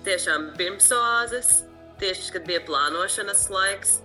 tiešām 0.08 0.52
pirms 0.58 0.90
oāzes, 0.96 1.64
tieši 2.02 2.38
kad 2.38 2.48
bija 2.48 2.64
plānošanas 2.68 3.48
laiks. 3.54 4.00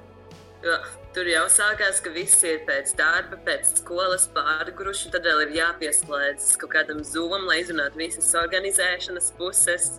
Jo 0.63 0.77
tur 1.13 1.29
jau 1.29 1.45
sākās, 1.53 2.01
ka 2.05 2.13
visi 2.15 2.55
ir 2.55 2.63
pēc 2.69 2.95
darba, 2.99 3.37
pēc 3.47 3.75
skolas 3.83 4.29
pārguruši. 4.35 5.11
Tad 5.15 5.27
vēl 5.29 5.45
ir 5.47 5.57
jāpieslēdzas 5.59 6.57
kaut 6.61 6.73
kādam 6.77 7.03
zumam, 7.07 7.45
lai 7.49 7.61
izrunātu 7.63 8.01
visas 8.01 8.31
organizēšanas 8.39 9.33
puses. 9.39 9.91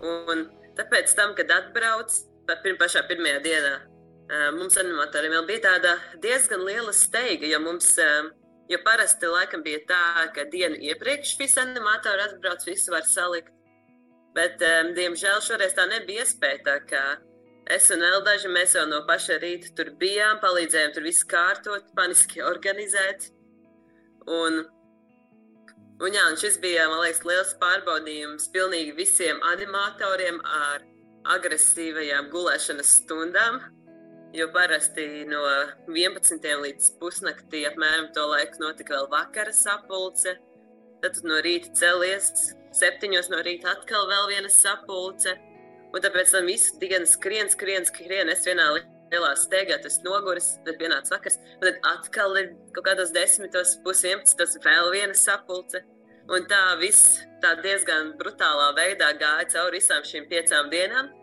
Un 0.00 0.46
tāpēc, 0.78 1.12
tam, 1.18 1.34
kad 1.36 1.52
atbrauc, 1.52 2.14
pirm, 2.48 2.78
pašā 2.80 3.04
pirmajā 3.10 3.42
dienā, 3.44 3.74
mums 4.56 4.76
animatoriem 4.80 5.36
bija 5.48 5.66
tāda 5.70 5.96
diezgan 6.22 6.64
liela 6.66 6.94
steiga, 6.96 7.48
jo 7.48 7.60
mums 7.64 7.92
uh, 8.02 8.30
Jo 8.66 8.80
parasti 8.82 9.28
laikam 9.30 9.62
bija 9.62 9.78
tā, 9.86 10.04
ka 10.34 10.44
dienu 10.50 10.78
iepriekš 10.88 11.36
visi 11.38 11.60
animatori 11.62 12.24
atbrauc, 12.24 12.64
visu 12.66 12.90
var 12.90 13.06
salikt. 13.06 13.52
Bet, 14.36 14.60
um, 14.60 14.90
diemžēl, 14.96 15.38
šoreiz 15.44 15.76
tā 15.76 15.86
nebija 15.88 16.24
iespēja. 16.26 16.62
Tā 16.66 16.76
kā 16.90 17.04
es 17.72 17.86
un 17.94 18.02
Eldaži 18.04 18.50
mēs 18.52 18.74
jau 18.76 18.84
no 18.90 19.04
paša 19.08 19.38
rīta 19.42 19.70
tur 19.78 19.92
bijām, 20.00 20.40
palīdzējām 20.42 20.96
tur 20.96 21.06
visu 21.06 21.28
kārtot, 21.30 21.86
paniski 21.96 22.42
organizēt. 22.44 23.30
Un, 24.26 24.60
un, 26.02 26.10
jā, 26.10 26.26
un 26.26 26.36
šis 26.42 26.58
bija, 26.60 26.88
man 26.90 27.04
liekas, 27.06 27.22
liels 27.28 27.54
pārbaudījums 27.62 28.50
pilnīgi 28.52 28.98
visiem 28.98 29.40
animatoriem 29.54 30.42
ar 30.42 30.84
agresīvajām 31.36 32.28
gulēšanas 32.34 32.92
stundām. 33.00 33.62
Jo 34.36 34.50
parasti 34.52 35.24
no 35.24 35.38
11. 35.88 36.42
līdz 36.60 36.90
pusnaktī 37.00 37.62
apmēram 37.64 38.10
to 38.12 38.26
laiku 38.28 38.60
notika 38.60 38.92
vēl 38.92 39.06
vakara 39.08 39.54
sapulce. 39.56 40.34
Tad 41.00 41.22
no 41.24 41.38
rīta 41.46 41.72
celies, 41.78 42.50
septiņos 42.76 43.30
no 43.32 43.40
rīta 43.46 43.72
atkal 43.72 44.04
vēl 44.10 44.28
viena 44.34 44.52
sapulce. 44.52 45.32
Un 45.88 46.04
tāpēc 46.04 46.36
tam 46.36 46.52
visu 46.52 46.76
dienu 46.82 47.08
skrien, 47.08 47.48
skrien, 47.48 47.88
skrien. 47.88 48.28
Es 48.28 48.44
vienā 48.44 48.68
lielā 48.76 49.32
steigā 49.40 49.80
tas 49.80 50.02
noguris, 50.04 50.52
tad 50.68 50.76
pienāca 50.84 51.16
vakars. 51.16 51.40
Un 51.56 51.68
tad 51.70 51.92
atkal 51.94 52.36
ir 52.36 52.52
kaut 52.76 52.90
kādos 52.90 53.16
desmitos, 53.16 53.78
pusdienas, 53.88 54.36
vēl 54.36 54.92
viena 54.98 55.16
sapulce. 55.16 55.80
Un 56.28 56.44
tā 56.50 56.64
viss 56.82 57.22
tā 57.40 57.56
diezgan 57.64 58.18
brutālā 58.20 58.74
veidā 58.76 59.14
gāja 59.16 59.48
cauri 59.56 59.80
visām 59.80 60.04
šīm 60.04 60.28
piecām 60.28 60.68
dienām. 60.68 61.14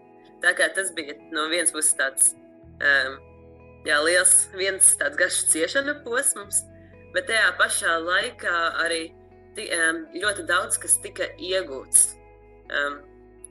Tā 0.42 0.58
kā 0.58 0.74
tas 0.74 0.90
bija 0.98 1.14
no 1.30 1.52
vienas 1.52 1.76
puses 1.76 1.94
tāds 2.00 2.40
um, 2.80 3.18
jā, 3.88 4.00
liels 4.06 4.34
viens 4.58 4.94
tāds 5.00 5.20
garš 5.20 5.44
ciešana 5.52 6.00
posms, 6.06 6.64
bet 7.14 7.28
tajā 7.30 7.52
pašā 7.60 7.98
laikā 8.04 8.56
arī 8.86 9.04
ti, 9.58 9.68
um, 9.78 10.04
ļoti 10.18 10.48
daudz 10.50 10.80
kas 10.82 10.98
tika 11.04 11.30
iegūts. 11.38 12.10
Um, 12.74 13.00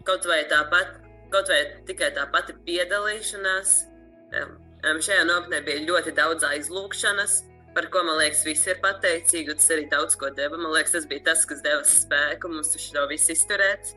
kaut 0.08 0.26
vai 0.26 0.42
tāpat, 0.50 0.98
kaut 1.32 1.50
vai 1.52 1.62
tikai 1.88 2.10
tā 2.16 2.26
pati 2.32 2.56
piedalīšanās. 2.66 3.78
Um, 4.40 4.58
šajā 4.82 5.24
nopietnē 5.28 5.62
bija 5.66 5.86
ļoti 5.86 6.14
daudz 6.16 6.46
aizlūgšanas, 6.48 7.36
par 7.76 7.86
ko 7.92 8.02
man 8.06 8.18
liekas, 8.20 8.42
visi 8.46 8.72
ir 8.72 8.80
pateicīgi. 8.82 9.54
Tas 9.58 9.70
arī 9.74 9.86
daudz 9.92 10.16
ko 10.18 10.32
deva. 10.34 10.58
Man 10.58 10.74
liekas, 10.74 10.96
tas 10.96 11.08
bija 11.08 11.28
tas, 11.30 11.44
kas 11.48 11.62
deva 11.64 11.84
spēku 11.86 12.50
mums 12.52 12.74
šo 12.80 13.06
visu 13.10 13.36
izturēt 13.36 13.94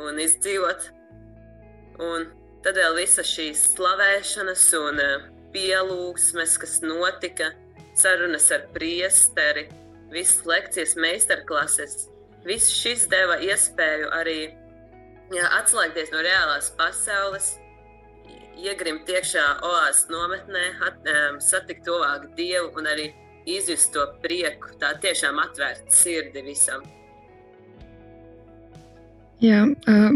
un 0.00 0.20
izdzīvot. 0.22 0.88
Un 2.04 2.26
Tad 2.64 2.78
vēl 2.80 2.94
visas 2.96 3.28
šīs 3.28 3.62
slavēšanas 3.74 4.62
un 4.78 5.00
eh, 5.02 5.24
pielūgsmes, 5.52 6.54
kas 6.62 6.78
notika, 6.80 7.50
sarunas 7.92 8.48
ar 8.56 8.64
priesteri, 8.72 9.66
visas 10.12 10.46
lekcijas, 10.48 10.94
meistarklases. 10.96 12.06
Viss 12.48 12.72
šis 12.72 13.04
deva 13.12 13.36
iespēju 13.44 14.08
arī 14.16 14.38
jā, 14.48 15.44
atslēgties 15.58 16.10
no 16.14 16.24
reālās 16.24 16.72
pasaules, 16.78 17.52
iegrimt 18.56 19.08
iekšā 19.12 19.44
oāzes 19.68 20.08
nometnē, 20.12 20.66
at, 20.88 21.04
um, 21.04 21.40
satikt 21.44 21.84
tuvāk 21.84 22.30
dievu 22.38 22.72
un 22.80 22.88
arī 22.88 23.10
izjust 23.44 23.92
to 23.92 24.08
prieku, 24.24 24.72
tā 24.80 24.94
tiešām 25.04 25.40
atvērt 25.42 25.92
sirdi 25.92 26.44
visam. 26.46 26.84
Jā, 29.44 29.66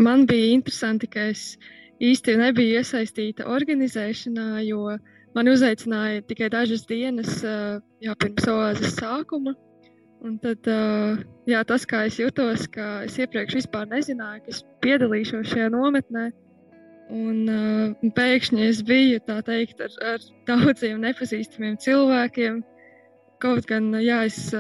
man 0.01 0.25
bija 0.25 0.55
interesanti, 0.55 1.09
ka 1.13 1.29
es 1.35 1.59
īsti 2.05 2.37
nebiju 2.39 2.79
iesaistīta 2.81 3.47
organizēšanā, 3.51 4.49
jo 4.67 4.97
man 5.35 5.51
uzaicināja 5.51 6.25
tikai 6.29 6.51
dažas 6.53 6.85
dienas 6.89 7.41
jā, 7.43 8.15
pirms 8.15 8.47
oāzes 8.51 8.95
sākuma. 8.99 9.55
Un 10.27 10.35
tad, 10.43 10.67
jā, 11.47 11.61
tas, 11.67 11.85
kā 11.87 12.05
es 12.09 12.17
jutos, 12.19 12.65
ka 12.75 13.05
es 13.07 13.19
iepriekš 13.23 13.61
vispār 13.61 13.87
nezināju, 13.91 14.43
ka 14.45 14.55
es 14.55 14.65
piedalīšos 14.83 15.53
šajā 15.53 15.69
nometnē. 15.75 16.25
Un, 17.15 17.45
un 17.49 18.11
pēkšņi 18.17 18.67
es 18.67 18.83
biju 18.85 19.21
teikt, 19.47 19.79
ar, 19.81 19.95
ar 20.15 20.25
daudziem 20.51 20.99
nepazīstamiem 21.07 21.79
cilvēkiem. 21.85 22.59
Kaut 23.39 23.71
gan 23.71 23.93
jā, 24.03 24.25
es 24.27 24.51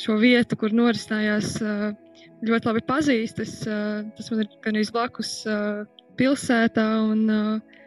šo 0.00 0.16
vietu, 0.22 0.56
kur 0.56 0.72
norisinājās, 0.72 1.58
ļoti 2.48 2.70
labi 2.70 2.82
pazīstu. 2.88 3.44
Es, 3.44 3.60
tas 3.68 4.32
man 4.32 4.46
ir 4.46 4.50
gan 4.64 4.80
iz 4.80 4.90
blakus 4.96 5.34
pilsētā. 6.20 6.86
Un, 7.10 7.26
uh, 7.32 7.80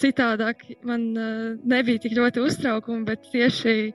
citādāk 0.00 0.64
man 0.86 1.08
uh, 1.16 1.54
nebija 1.64 2.02
tik 2.04 2.16
ļoti 2.18 2.42
uztraukumi, 2.44 3.06
bet 3.08 3.24
tieši, 3.32 3.92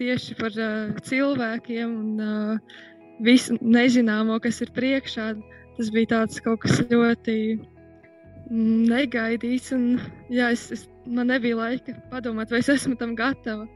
tieši 0.00 0.36
par 0.40 0.56
uh, 0.58 0.96
cilvēkiem 1.06 1.94
un 1.94 2.24
uh, 2.24 2.80
visu 3.24 3.58
nezināmo, 3.62 4.40
kas 4.42 4.60
ir 4.64 4.72
priekšā, 4.74 5.30
tas 5.78 5.92
bija 5.94 6.12
tāds 6.16 6.42
kaut 6.42 6.64
kas 6.64 6.82
ļoti 6.90 7.36
negaidīts. 8.50 9.72
Un, 9.76 10.00
jā, 10.32 10.50
es, 10.54 10.68
es, 10.74 10.86
man 11.06 11.30
nebija 11.32 11.58
laika 11.60 11.96
padomāt, 12.10 12.52
vai 12.52 12.62
es 12.64 12.72
esmu 12.72 12.98
tam 13.00 13.14
gatava. 13.18 13.68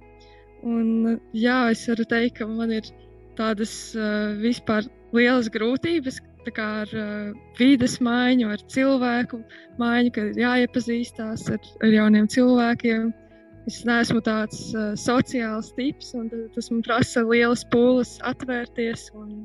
Un, 0.66 1.18
jā, 1.38 1.60
es 1.72 1.86
varu 1.88 2.06
teikt, 2.10 2.40
ka 2.40 2.48
man 2.50 2.74
ir 2.74 2.88
tādas 3.38 3.72
uh, 3.94 4.34
vispār 4.42 4.88
lielas 5.14 5.46
grūtības, 5.54 6.18
ar 6.56 6.90
uh, 6.96 7.32
vides 7.58 7.98
maiņu, 8.00 8.48
ar 8.54 8.62
cilvēku 8.72 9.42
maiņu, 9.80 10.12
kad 10.16 10.30
ir 10.32 10.42
jāiepazīstās 10.46 11.48
ar, 11.52 11.60
ar 11.84 11.92
jauniem 11.92 12.28
cilvēkiem. 12.32 13.10
Es 13.68 13.82
neesmu 13.84 14.22
tāds 14.24 14.70
uh, 14.72 14.94
sociāls 14.96 15.74
tips, 15.76 16.14
un 16.16 16.30
tas 16.54 16.70
man 16.72 16.80
prasa 16.86 17.20
lielas 17.26 17.66
pūles 17.68 18.16
atvērties 18.24 19.10
un 19.12 19.44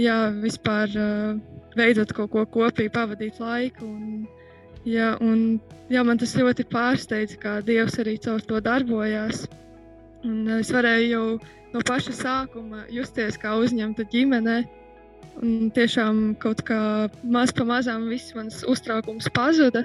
jā, 0.00 0.16
vispār 0.40 0.94
uh, 0.96 1.34
veidot 1.76 2.14
kaut 2.16 2.32
ko 2.32 2.46
kopīgi, 2.56 2.92
pavadīt 2.94 3.40
laiku. 3.42 3.84
Un, 3.84 4.24
jā, 4.88 5.12
un, 5.20 5.58
jā, 5.92 6.04
man 6.06 6.20
tas 6.20 6.32
ļoti 6.38 6.64
pārsteidza, 6.72 7.36
kā 7.42 7.58
Dievs 7.66 8.00
arī 8.00 8.16
caur 8.24 8.40
to 8.40 8.62
darbojās. 8.64 9.44
Un 10.24 10.48
es 10.56 10.72
varēju 10.72 11.10
jau 11.10 11.26
no 11.74 11.82
paša 11.84 12.14
sākuma 12.16 12.86
justies 12.92 13.36
kā 13.40 13.56
uzņemta 13.60 14.06
ģimene, 14.12 14.62
Un 15.42 15.70
tiešām 15.74 16.36
kaut 16.40 16.62
kā 16.68 16.78
maz 17.22 17.52
pa 17.52 17.66
mazām 17.68 18.06
viss 18.08 18.34
mans 18.36 18.62
uztraukums 18.70 19.28
pazuda. 19.34 19.84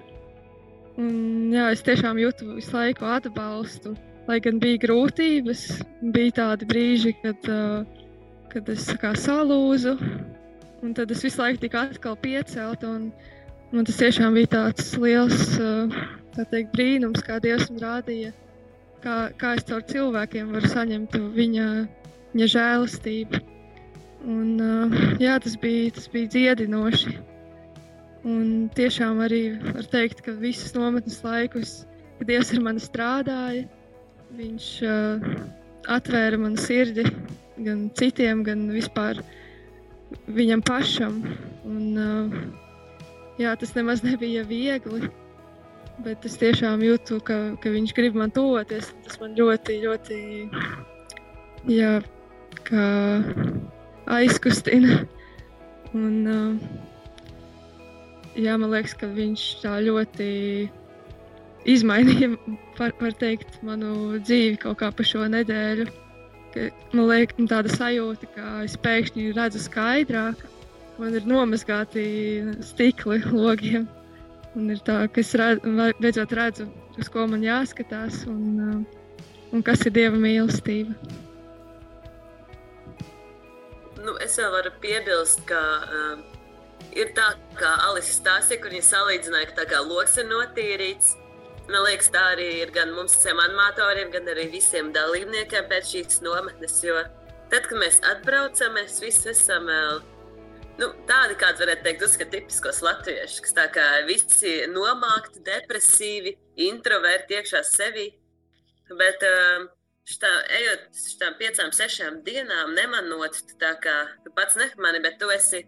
Un, 0.99 1.49
jā, 1.55 1.69
es 1.73 1.83
tiešām 1.85 2.19
jūtu 2.19 2.55
visu 2.57 2.75
laiku 2.75 3.07
atbalstu. 3.07 3.95
Lai 4.29 4.37
gan 4.43 4.59
bija 4.61 4.81
grūtības, 4.83 5.63
bija 6.13 6.35
tādi 6.41 6.67
brīži, 6.69 7.15
kad, 7.23 7.47
kad 8.51 8.69
es 8.69 8.85
kā, 9.01 9.15
salūzu, 9.17 9.95
un 10.85 10.93
tad 10.97 11.09
es 11.15 11.23
visu 11.25 11.41
laiku 11.41 11.63
tiku 11.63 11.79
atkal 11.81 12.17
piecelt. 12.21 12.85
Un, 12.85 13.09
man 13.73 13.87
tas 13.89 13.97
tiešām 14.01 14.37
bija 14.37 14.51
tāds 14.53 14.91
liels 15.01 15.55
uh, 15.57 15.97
teikt, 16.37 16.71
brīnums, 16.75 17.23
kā 17.25 17.39
Dievs 17.43 17.71
man 17.71 17.81
rādīja, 17.83 18.33
kā, 19.03 19.15
kā 19.39 19.55
es 19.57 19.65
caur 19.69 19.83
cilvēkiem 19.89 20.53
varu 20.53 20.71
saņemt 20.75 21.17
viņa, 21.35 21.69
viņa 22.35 22.51
žēlastību. 22.55 23.41
Un, 24.27 24.55
jā, 25.21 25.37
tas 25.39 25.55
bija, 25.59 25.93
tas 25.95 26.09
bija 26.11 26.31
dziedinoši. 26.35 27.17
Un 28.27 28.67
tiešām 28.75 29.21
arī 29.23 29.43
var 29.63 29.85
teikt, 29.87 30.25
ka 30.25 30.33
visus 30.35 30.75
nometnes 30.75 31.21
laikus, 31.23 31.83
kad 32.17 32.27
Dievs 32.27 32.51
ar 32.51 32.65
mani 32.65 32.83
strādāja, 32.83 33.67
Viņš 34.37 34.65
uh, 34.85 35.23
atvēra 35.89 36.37
manu 36.37 36.59
sirdi 36.61 37.01
gan 37.65 37.87
citiem, 37.97 38.43
gan 38.45 38.67
vispār 38.69 39.23
viņam 40.29 40.61
pašam. 40.67 41.23
Un, 41.65 41.97
uh, 41.97 42.35
jā, 43.41 43.55
tas 43.57 43.73
nemaz 43.73 44.03
nebija 44.05 44.43
viegli, 44.45 45.09
bet 46.05 46.27
es 46.29 46.37
tiešām 46.41 46.85
jūtu, 46.85 47.17
ka, 47.25 47.39
ka 47.63 47.73
viņš 47.73 47.95
grib 47.97 48.19
man 48.21 48.33
tuvoties. 48.35 48.91
Tas 49.07 49.17
man 49.23 49.33
ļoti, 49.39 49.79
ļoti 49.87 50.19
jā, 51.73 51.95
kā 52.69 52.85
aizkustina. 54.09 55.03
Un, 55.97 56.15
uh, 56.29 56.57
jā, 58.37 58.55
man 58.61 58.69
liekas, 58.73 58.95
ka 58.97 59.09
viņš 59.09 59.45
tā 59.63 59.77
ļoti 59.85 60.27
izmainīja 61.69 62.31
var, 62.79 62.93
var 63.01 63.15
teikt, 63.19 63.59
manu 63.65 64.19
dzīvi 64.21 64.59
kaut 64.63 64.79
kā 64.81 64.91
pa 64.93 65.05
šo 65.05 65.25
nedēļu. 65.33 65.87
Ka, 66.53 66.67
man 66.93 67.09
liekas, 67.11 67.49
tāda 67.51 67.73
sajūta, 67.73 68.29
ka 68.35 68.51
es 68.65 68.77
pēkšņi 68.81 69.31
redzu 69.37 69.63
skaidrāk. 69.65 70.45
Man 70.99 71.15
ir 71.15 71.25
nomazgāti 71.29 72.03
stikli 72.65 73.21
logiem. 73.31 73.87
Un 74.57 74.71
ir 74.73 74.81
tā, 74.83 75.03
ka 75.13 75.21
es 75.21 75.31
redz, 75.37 75.63
beidzot 76.01 76.33
redzu, 76.35 76.65
uz 76.99 77.09
ko 77.13 77.27
man 77.29 77.45
jāskatās 77.45 78.23
un, 78.27 78.45
uh, 78.65 79.25
un 79.53 79.65
kas 79.65 79.85
ir 79.85 79.93
Dieva 79.95 80.17
mīlestība 80.19 80.97
es 84.29 84.37
vēl 84.37 84.51
varu 84.53 84.71
piebilst, 84.83 85.41
ka 85.49 85.61
um, 85.89 86.21
ir 86.93 87.13
tā, 87.17 87.31
kā 87.59 87.71
Alisa 87.87 88.13
stāstīja, 88.19 88.61
kur 88.61 88.73
viņa 88.75 88.85
salīdzināja, 88.85 89.49
ka 89.49 89.57
tā 89.61 89.65
kā 89.71 89.81
loks 89.85 90.17
ir 90.21 90.29
notīrīts, 90.29 91.15
man 91.69 91.85
liekas, 91.87 92.11
tā 92.13 92.25
arī 92.35 92.49
ir 92.63 92.73
gan 92.75 92.93
mums, 92.97 93.17
visiem 93.17 93.41
animatoriem, 93.41 94.11
gan 94.13 94.29
arī 94.33 94.47
visiem 94.53 94.93
dalībniekiem 94.93 95.67
pēc 95.71 95.91
šīs 95.93 96.21
nometnes. 96.25 96.77
Jo 96.85 97.01
tad, 97.49 97.65
kad 97.65 97.77
mēs 97.81 97.99
atbraucam, 98.11 98.77
mēs 98.77 99.01
visi 99.03 99.33
esam 99.33 99.69
vēl. 99.69 100.01
Nu, 100.79 100.93
tādi, 101.09 101.35
kādi 101.35 101.65
varētu 101.65 101.83
teikt, 101.83 102.05
uzskata 102.05 102.31
tipiskos 102.37 102.77
latviešus, 102.85 103.41
kas 103.43 103.55
tā 103.57 103.65
kā 103.73 103.87
visi 104.07 104.53
nomākti, 104.71 105.41
depresīvi, 105.43 106.37
introverti 106.69 107.35
iekšā 107.35 107.65
sevi. 107.67 108.05
Bet 108.89 109.25
uh, 109.27 109.67
šitā, 110.09 110.31
ejot 110.59 110.85
šitām 110.97 111.35
piecām, 111.39 111.71
sešām 111.75 112.21
dienām, 112.25 112.73
nemanot, 112.77 113.37
kā 113.59 113.97
tu 114.25 114.33
pats 114.35 114.57
nemani, 114.59 115.01
bet 115.03 115.19
tu 115.21 115.29
esi 115.33 115.63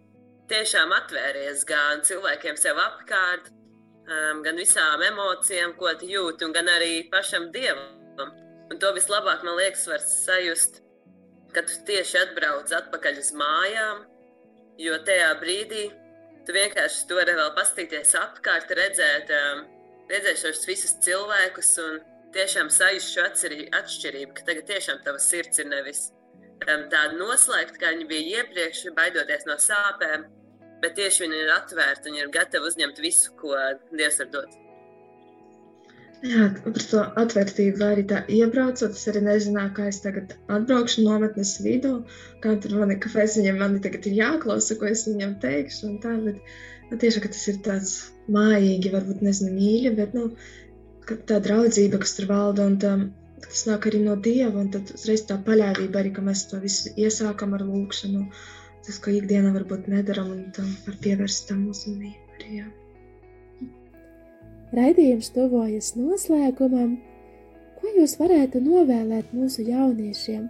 tiešām 0.51 0.93
atvēries 0.97 1.63
gan 1.69 2.03
cilvēkiem 2.07 2.57
sev 2.59 2.79
apkārt, 2.81 3.51
um, 3.51 4.41
gan 4.45 4.59
visām 4.59 5.03
emocijām, 5.07 5.75
ko 5.79 5.93
tu 5.99 6.09
jūti, 6.09 6.47
un 6.47 6.55
gan 6.55 6.69
arī 6.71 7.07
pašam 7.11 7.51
dievam. 7.55 7.97
Un 8.71 8.79
to 8.79 8.93
vislabāk, 8.95 9.43
man 9.43 9.57
liekas, 9.59 9.83
var 9.91 10.03
sajust, 10.03 10.79
kad 11.55 11.67
tu 11.67 11.81
tieši 11.89 12.21
atbrauc 12.21 12.71
atpakaļ 12.71 13.19
uz 13.19 13.33
mājām, 13.35 14.05
jo 14.79 14.95
tajā 15.07 15.33
brīdī 15.41 15.89
tu 16.47 16.55
vienkārši 16.55 17.17
vari 17.17 17.35
vēl 17.37 17.51
paskatīties 17.57 18.15
apkārt, 18.19 18.71
redzēt, 18.79 19.33
um, 19.35 19.65
redzēt 20.11 20.39
šos 20.41 20.63
visus 20.69 20.95
cilvēkus 21.05 21.75
un 21.83 21.99
tiešām 22.35 22.71
sajust 22.73 23.13
šo 23.13 23.27
atšķirību, 23.27 24.33
ka 24.37 24.47
tagad 24.47 24.67
tiešām 24.71 25.03
tava 25.05 25.21
sirds 25.21 25.61
ir 25.61 25.69
nevis 25.71 26.07
um, 26.11 26.87
tāda 26.91 27.13
noslēgta, 27.17 27.79
kā 27.81 27.93
viņa 27.95 28.09
bija 28.09 28.41
iepriekš, 28.41 28.87
baidoties 28.97 29.47
no 29.49 29.57
sāpēm, 29.61 30.25
bet 30.83 30.97
tieši 30.99 31.25
viņi 31.25 31.39
ir 31.43 31.53
atvērti 31.55 32.11
un 32.11 32.19
ir 32.21 32.33
gatavi 32.33 32.71
uzņemt 32.71 33.01
visu, 33.03 33.33
ko 33.41 33.55
Dievs 33.93 34.21
var 34.23 34.35
dot. 34.35 34.61
Jā, 36.21 36.51
par 36.61 36.83
to 36.85 37.03
atvērtību 37.17 37.81
arī 37.81 38.03
tā 38.09 38.19
iebraucot. 38.29 38.93
Es 38.93 39.07
arī 39.09 39.23
nezināju, 39.25 39.71
kā 39.77 39.87
es 39.89 40.03
tagad 40.03 40.35
atbraukšu 40.53 41.01
nometnes 41.07 41.55
vidū. 41.65 41.95
Kā 42.43 42.53
tur 42.61 42.75
man 42.77 42.93
ir, 42.93 42.99
kāpēc 43.01 43.39
viņam 43.39 43.57
man 43.57 43.79
tagad 43.81 44.05
ir 44.05 44.19
jāklausa, 44.19 44.77
ko 44.77 44.91
es 44.91 45.07
viņam 45.09 45.39
teikšu. 45.41 45.89
Tā, 46.03 46.13
bet 46.27 46.37
nu, 46.91 46.99
tieši, 47.01 47.23
tas 47.25 47.47
ir 47.49 47.57
tāds 47.65 47.95
mājīgi, 48.37 48.93
varbūt 48.93 49.25
nezinu, 49.25 49.55
mīļi, 49.55 49.95
bet 49.97 50.13
nu, 50.17 50.27
tā 51.09 51.39
draudzība, 51.43 51.99
kas 52.01 52.15
tur 52.17 52.29
valda. 52.31 52.67
Un 52.69 52.77
tā, 52.81 52.95
tas 53.45 53.65
nāk 53.69 53.87
arī 53.89 54.01
no 54.05 54.15
Dieva, 54.15 54.57
un 54.63 54.71
tad 54.73 54.91
uzreiz 54.95 55.25
tā 55.29 55.37
paļāvība 55.47 56.01
arī, 56.01 56.13
ka 56.15 56.25
mēs 56.25 56.47
to 56.51 56.61
visu 56.63 56.93
iesākam 56.97 57.55
ar 57.57 57.65
lūkšanu. 57.67 58.25
Nu, 58.25 58.43
tas, 58.85 58.99
ko 59.01 59.13
ikdienā 59.13 59.53
varbūt 59.55 59.89
nedaram, 59.91 60.31
un 60.35 60.47
tam 60.55 60.69
var 60.85 60.97
pievērst 61.03 61.49
tam 61.49 61.67
uzmanību 61.71 62.37
arī. 62.37 62.61
Jā. 62.61 62.69
Raidījums 64.71 65.31
tuvojas 65.35 65.93
noslēgumam. 65.99 66.95
Ko 67.81 67.91
jūs 67.97 68.15
varētu 68.19 68.61
novēlēt 68.63 69.33
mūsu 69.35 69.65
jauniešiem? 69.67 70.45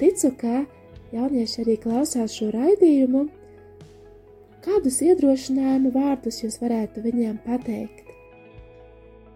Ticu, 0.00 0.30
ka 0.40 0.62
jaunieši 1.12 1.64
arī 1.64 1.76
klausās 1.82 2.36
šo 2.38 2.48
raidījumu. 2.54 3.26
Kādus 4.64 5.00
iedrošinājumu 5.04 5.92
vārdus 5.94 6.42
jūs 6.44 6.60
varētu 6.62 7.02
viņiem 7.04 7.40
pateikt? 7.44 8.09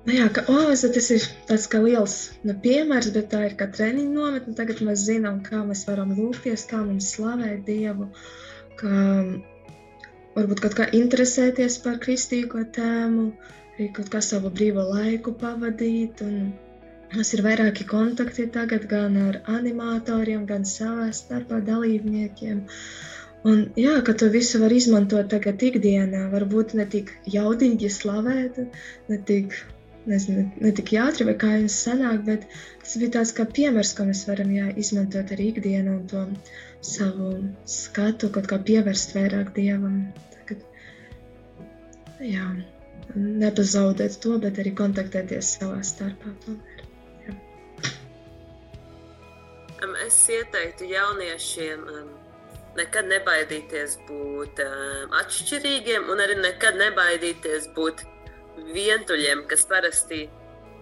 Nu 0.05 0.13
jā, 0.13 0.25
ka 0.37 0.43
oāze 0.53 0.91
tas 0.93 1.07
ir 1.15 1.23
tāds 1.49 1.65
kā 1.73 1.79
liels 1.81 2.15
nu, 2.45 2.53
piemērs, 2.65 3.07
bet 3.15 3.31
tā 3.33 3.39
ir 3.49 3.55
kā 3.61 3.71
treniņa 3.73 4.13
nometne. 4.13 4.53
Tagad 4.59 4.83
mēs 4.85 5.05
zinām, 5.07 5.39
kā 5.47 5.63
mēs 5.65 5.87
varam 5.89 6.11
lūgties, 6.19 6.67
kā 6.69 6.83
mums 6.85 7.09
slavēt 7.15 7.63
Dievu, 7.69 8.11
kā 8.81 8.99
varbūt 10.35 10.61
kaut 10.67 10.77
kā 10.81 10.91
interesēties 10.99 11.79
par 11.87 11.97
kristīgo 12.05 12.67
tēmu, 12.77 13.31
arī 13.79 13.89
kaut 13.97 14.13
kā 14.13 14.21
savu 14.29 14.53
brīvo 14.53 14.85
laiku 14.91 15.33
pavadīt. 15.41 16.21
Un 16.27 16.53
mums 17.15 17.33
ir 17.39 17.45
vairāki 17.47 17.89
kontakti 17.89 18.45
tagad 18.59 18.85
gan 18.91 19.17
ar 19.23 19.41
animatoriem, 19.57 20.45
gan 20.51 20.69
savā 20.69 21.09
starpā 21.17 21.63
dalībniekiem. 21.65 22.61
Un, 23.49 23.65
jā, 23.81 23.97
ka 24.05 24.13
to 24.21 24.29
visu 24.33 24.61
var 24.61 24.73
izmantot 24.73 25.33
tagad 25.33 25.65
ikdienā. 25.65 26.27
Varbūt 26.33 26.77
ne 26.77 26.85
tik 26.93 27.17
jaudīgi 27.39 27.89
slavēt, 27.93 28.61
ne 29.09 29.19
tik 29.31 29.57
nezinu, 30.11 30.45
ne 30.61 30.73
tik 30.77 30.93
ātri, 31.01 31.27
vai 31.29 31.35
kā 31.41 31.51
jums 31.57 31.77
sanāk, 31.87 32.23
bet 32.29 32.47
tas 32.83 32.97
bija 33.01 33.15
tāds 33.19 33.33
kā 33.37 33.47
piemērs, 33.59 33.95
ko 33.97 34.07
mēs 34.09 34.25
varam 34.29 34.53
jā, 34.55 34.69
izmantot 34.81 35.33
arī 35.35 35.51
ikdienā 35.53 35.97
un 35.97 36.07
to 36.11 36.25
savu 36.85 37.31
skatu 37.71 38.31
kaut 38.35 38.49
kā 38.51 38.61
pievērst 38.69 39.17
vairāk 39.17 39.55
Dievam. 39.57 39.99
Tagad, 40.35 40.65
jā, 42.21 42.47
nepazaudēt 43.15 44.21
to, 44.25 44.39
bet 44.43 44.61
arī 44.63 44.75
kontaktēties 44.77 45.57
savā 45.59 45.81
starpā 45.87 46.35
tomēr. 46.45 46.85
Jā. 47.25 47.37
Es 50.07 50.21
ieteiktu 50.33 50.89
jauniešiem 50.93 51.89
nekad 52.79 53.07
nebaidīties 53.09 54.01
būt 54.09 54.61
atšķirīgiem 55.21 56.11
un 56.11 56.23
arī 56.25 56.41
nekad 56.43 56.77
nebaidīties 56.81 57.71
būt 57.77 58.03
vientuļiem, 58.75 59.45
kas 59.51 59.67
parasti. 59.71 60.27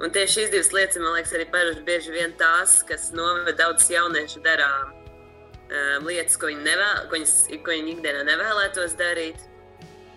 Un 0.02 0.10
tieši 0.10 0.34
šīs 0.34 0.50
divas 0.50 0.72
lietas, 0.74 0.98
man 1.02 1.14
liekas, 1.16 1.34
arī 1.36 1.46
parasti 1.52 1.84
bieži 1.86 2.14
vien 2.14 2.32
tās, 2.40 2.80
kas 2.88 3.10
noved 3.14 3.54
daudzus 3.58 3.90
jauniešu 3.92 4.42
darām 4.44 4.90
um, 5.72 6.08
lietas, 6.08 6.38
ko 6.40 6.50
viņi, 6.50 6.64
nevēl, 6.66 7.02
ko, 7.08 7.18
viņi, 7.18 7.58
ko 7.64 7.74
viņi 7.76 7.94
ikdienā 7.96 8.24
nevēlētos 8.28 8.96
darīt. 8.98 9.48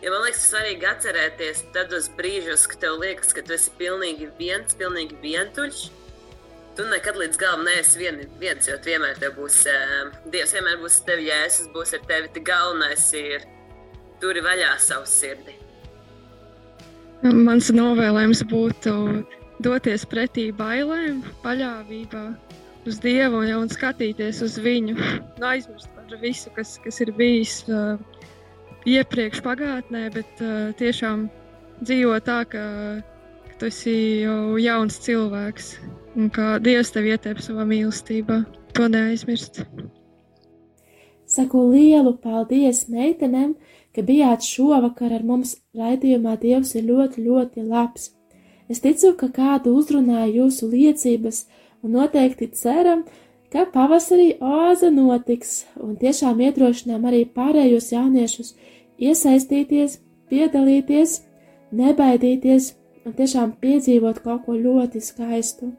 Ja 0.03 0.11
man 0.13 0.25
liekas, 0.25 0.47
svarīgi 0.51 0.85
atcerēties 0.89 1.63
tādos 1.75 2.09
brīžos, 2.17 2.65
kad 2.69 2.83
tev 2.83 2.99
liekas, 3.01 3.33
ka 3.33 3.43
tu 3.45 3.55
esi 3.55 3.73
pilnīgi 3.79 4.29
viens, 4.39 4.75
pilnīgi 4.77 5.17
vientuļš. 5.23 5.85
Tu 6.75 6.85
nekad 6.91 7.15
līdz 7.15 7.39
galam 7.39 7.63
neesi 7.63 8.01
vien, 8.01 8.19
viens, 8.41 8.67
jo 8.67 8.75
vienmēr 8.83 9.19
tev 9.21 9.37
būs, 9.39 9.61
um, 9.71 10.11
Dievs 10.33 10.55
vienmēr 10.57 10.81
būs 10.81 10.99
tevi, 11.07 11.29
jēzus 11.31 11.71
būs 11.75 11.95
ar 11.95 12.03
tevi. 12.09 12.33
Tik 12.35 12.47
galvenais 12.51 13.07
ir 13.15 13.47
turi 14.21 14.43
vaļā 14.43 14.75
savu 14.83 15.07
sirdi. 15.09 15.64
Mans 17.23 17.71
novēlējums 17.71 18.43
būtu 18.51 18.91
doties 19.63 20.03
pretī 20.09 20.49
bailēm, 20.55 21.21
paļāvībā 21.43 22.25
uz 22.85 22.99
Dievu 23.01 23.41
un, 23.41 23.51
un 23.63 23.71
skatīties 23.71 24.41
uz 24.45 24.57
viņu. 24.61 24.95
Nu, 25.39 25.47
aizmirst 25.47 25.89
par 25.95 26.19
visu, 26.21 26.51
kas, 26.55 26.75
kas 26.83 27.01
ir 27.01 27.13
bijis 27.17 27.61
uh, 27.71 27.95
iepriekš 28.85 29.41
pagātnē, 29.45 30.09
bet 30.13 30.43
uh, 30.43 30.71
tiešām 30.79 31.27
dzīvot 31.81 32.27
tā, 32.27 32.43
ka, 32.51 32.65
ka 33.47 33.59
tu 33.59 33.69
esi 33.71 33.97
jau 34.25 34.57
jauns 34.61 34.99
cilvēks 35.07 35.75
un 36.15 36.29
ka 36.35 36.55
Dievs 36.63 36.93
tevi 36.95 37.15
ietēp 37.15 37.41
savā 37.43 37.65
mīlestībā. 37.67 38.43
To 38.75 38.89
neaizmirst. 38.91 39.63
Saku 41.25 41.61
lielu 41.71 42.11
paldies 42.21 42.85
meitenēm, 42.91 43.55
ka 43.95 44.03
bijāt 44.03 44.43
šovakar 44.43 45.13
ar 45.15 45.23
mums 45.23 45.55
raidījumā 45.77 46.35
Dievs 46.41 46.75
ir 46.75 46.87
ļoti, 46.89 47.23
ļoti 47.25 47.63
labs. 47.63 48.11
Es 48.69 48.81
ticu, 48.83 49.13
ka 49.19 49.29
kādu 49.31 49.75
uzrunāja 49.79 50.27
jūsu 50.33 50.67
liecības 50.71 51.45
un 51.83 51.95
noteikti 51.95 52.49
ceram, 52.57 53.05
ka 53.53 53.67
pavasarī 53.71 54.33
oāze 54.41 54.89
notiks 54.91 55.61
un 55.79 55.95
tiešām 56.01 56.41
iedrošinām 56.47 57.05
arī 57.07 57.23
pārējos 57.37 57.91
jauniešus 57.93 58.55
iesaistīties, 58.99 59.99
piedalīties, 60.29 61.21
nebaidīties 61.71 62.73
un 63.05 63.15
tiešām 63.15 63.55
piedzīvot 63.61 64.21
kaut 64.25 64.45
ko 64.47 64.57
ļoti 64.57 65.01
skaistu. 65.03 65.71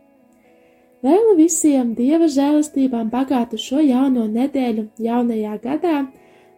Vēlu 1.04 1.34
visiem 1.38 1.92
dieva 1.98 2.30
žēlastībām 2.32 3.10
bagātu 3.12 3.58
šo 3.60 3.82
jauno 3.84 4.24
nedēļu 4.30 4.88
jaunajā 5.02 5.58
gadā! 5.62 5.98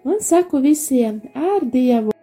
Un 0.04 0.20
saku 0.20 0.60
visiem 0.60 1.20
ar 1.34 1.64
Dievu! 1.72 2.17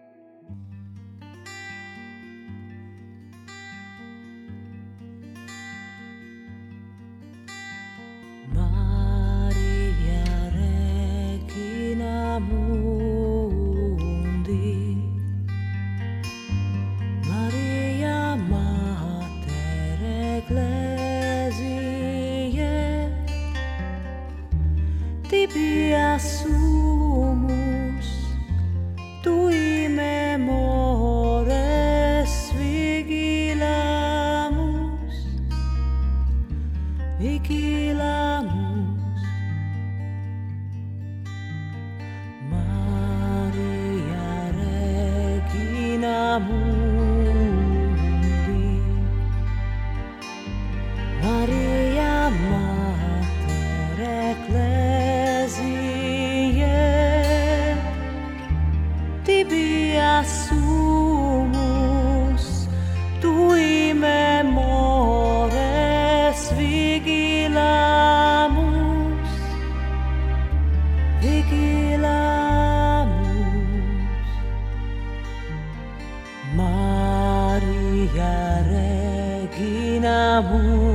Maria 77.56 78.64
Regina 78.70 80.42
Mus. 80.42 80.95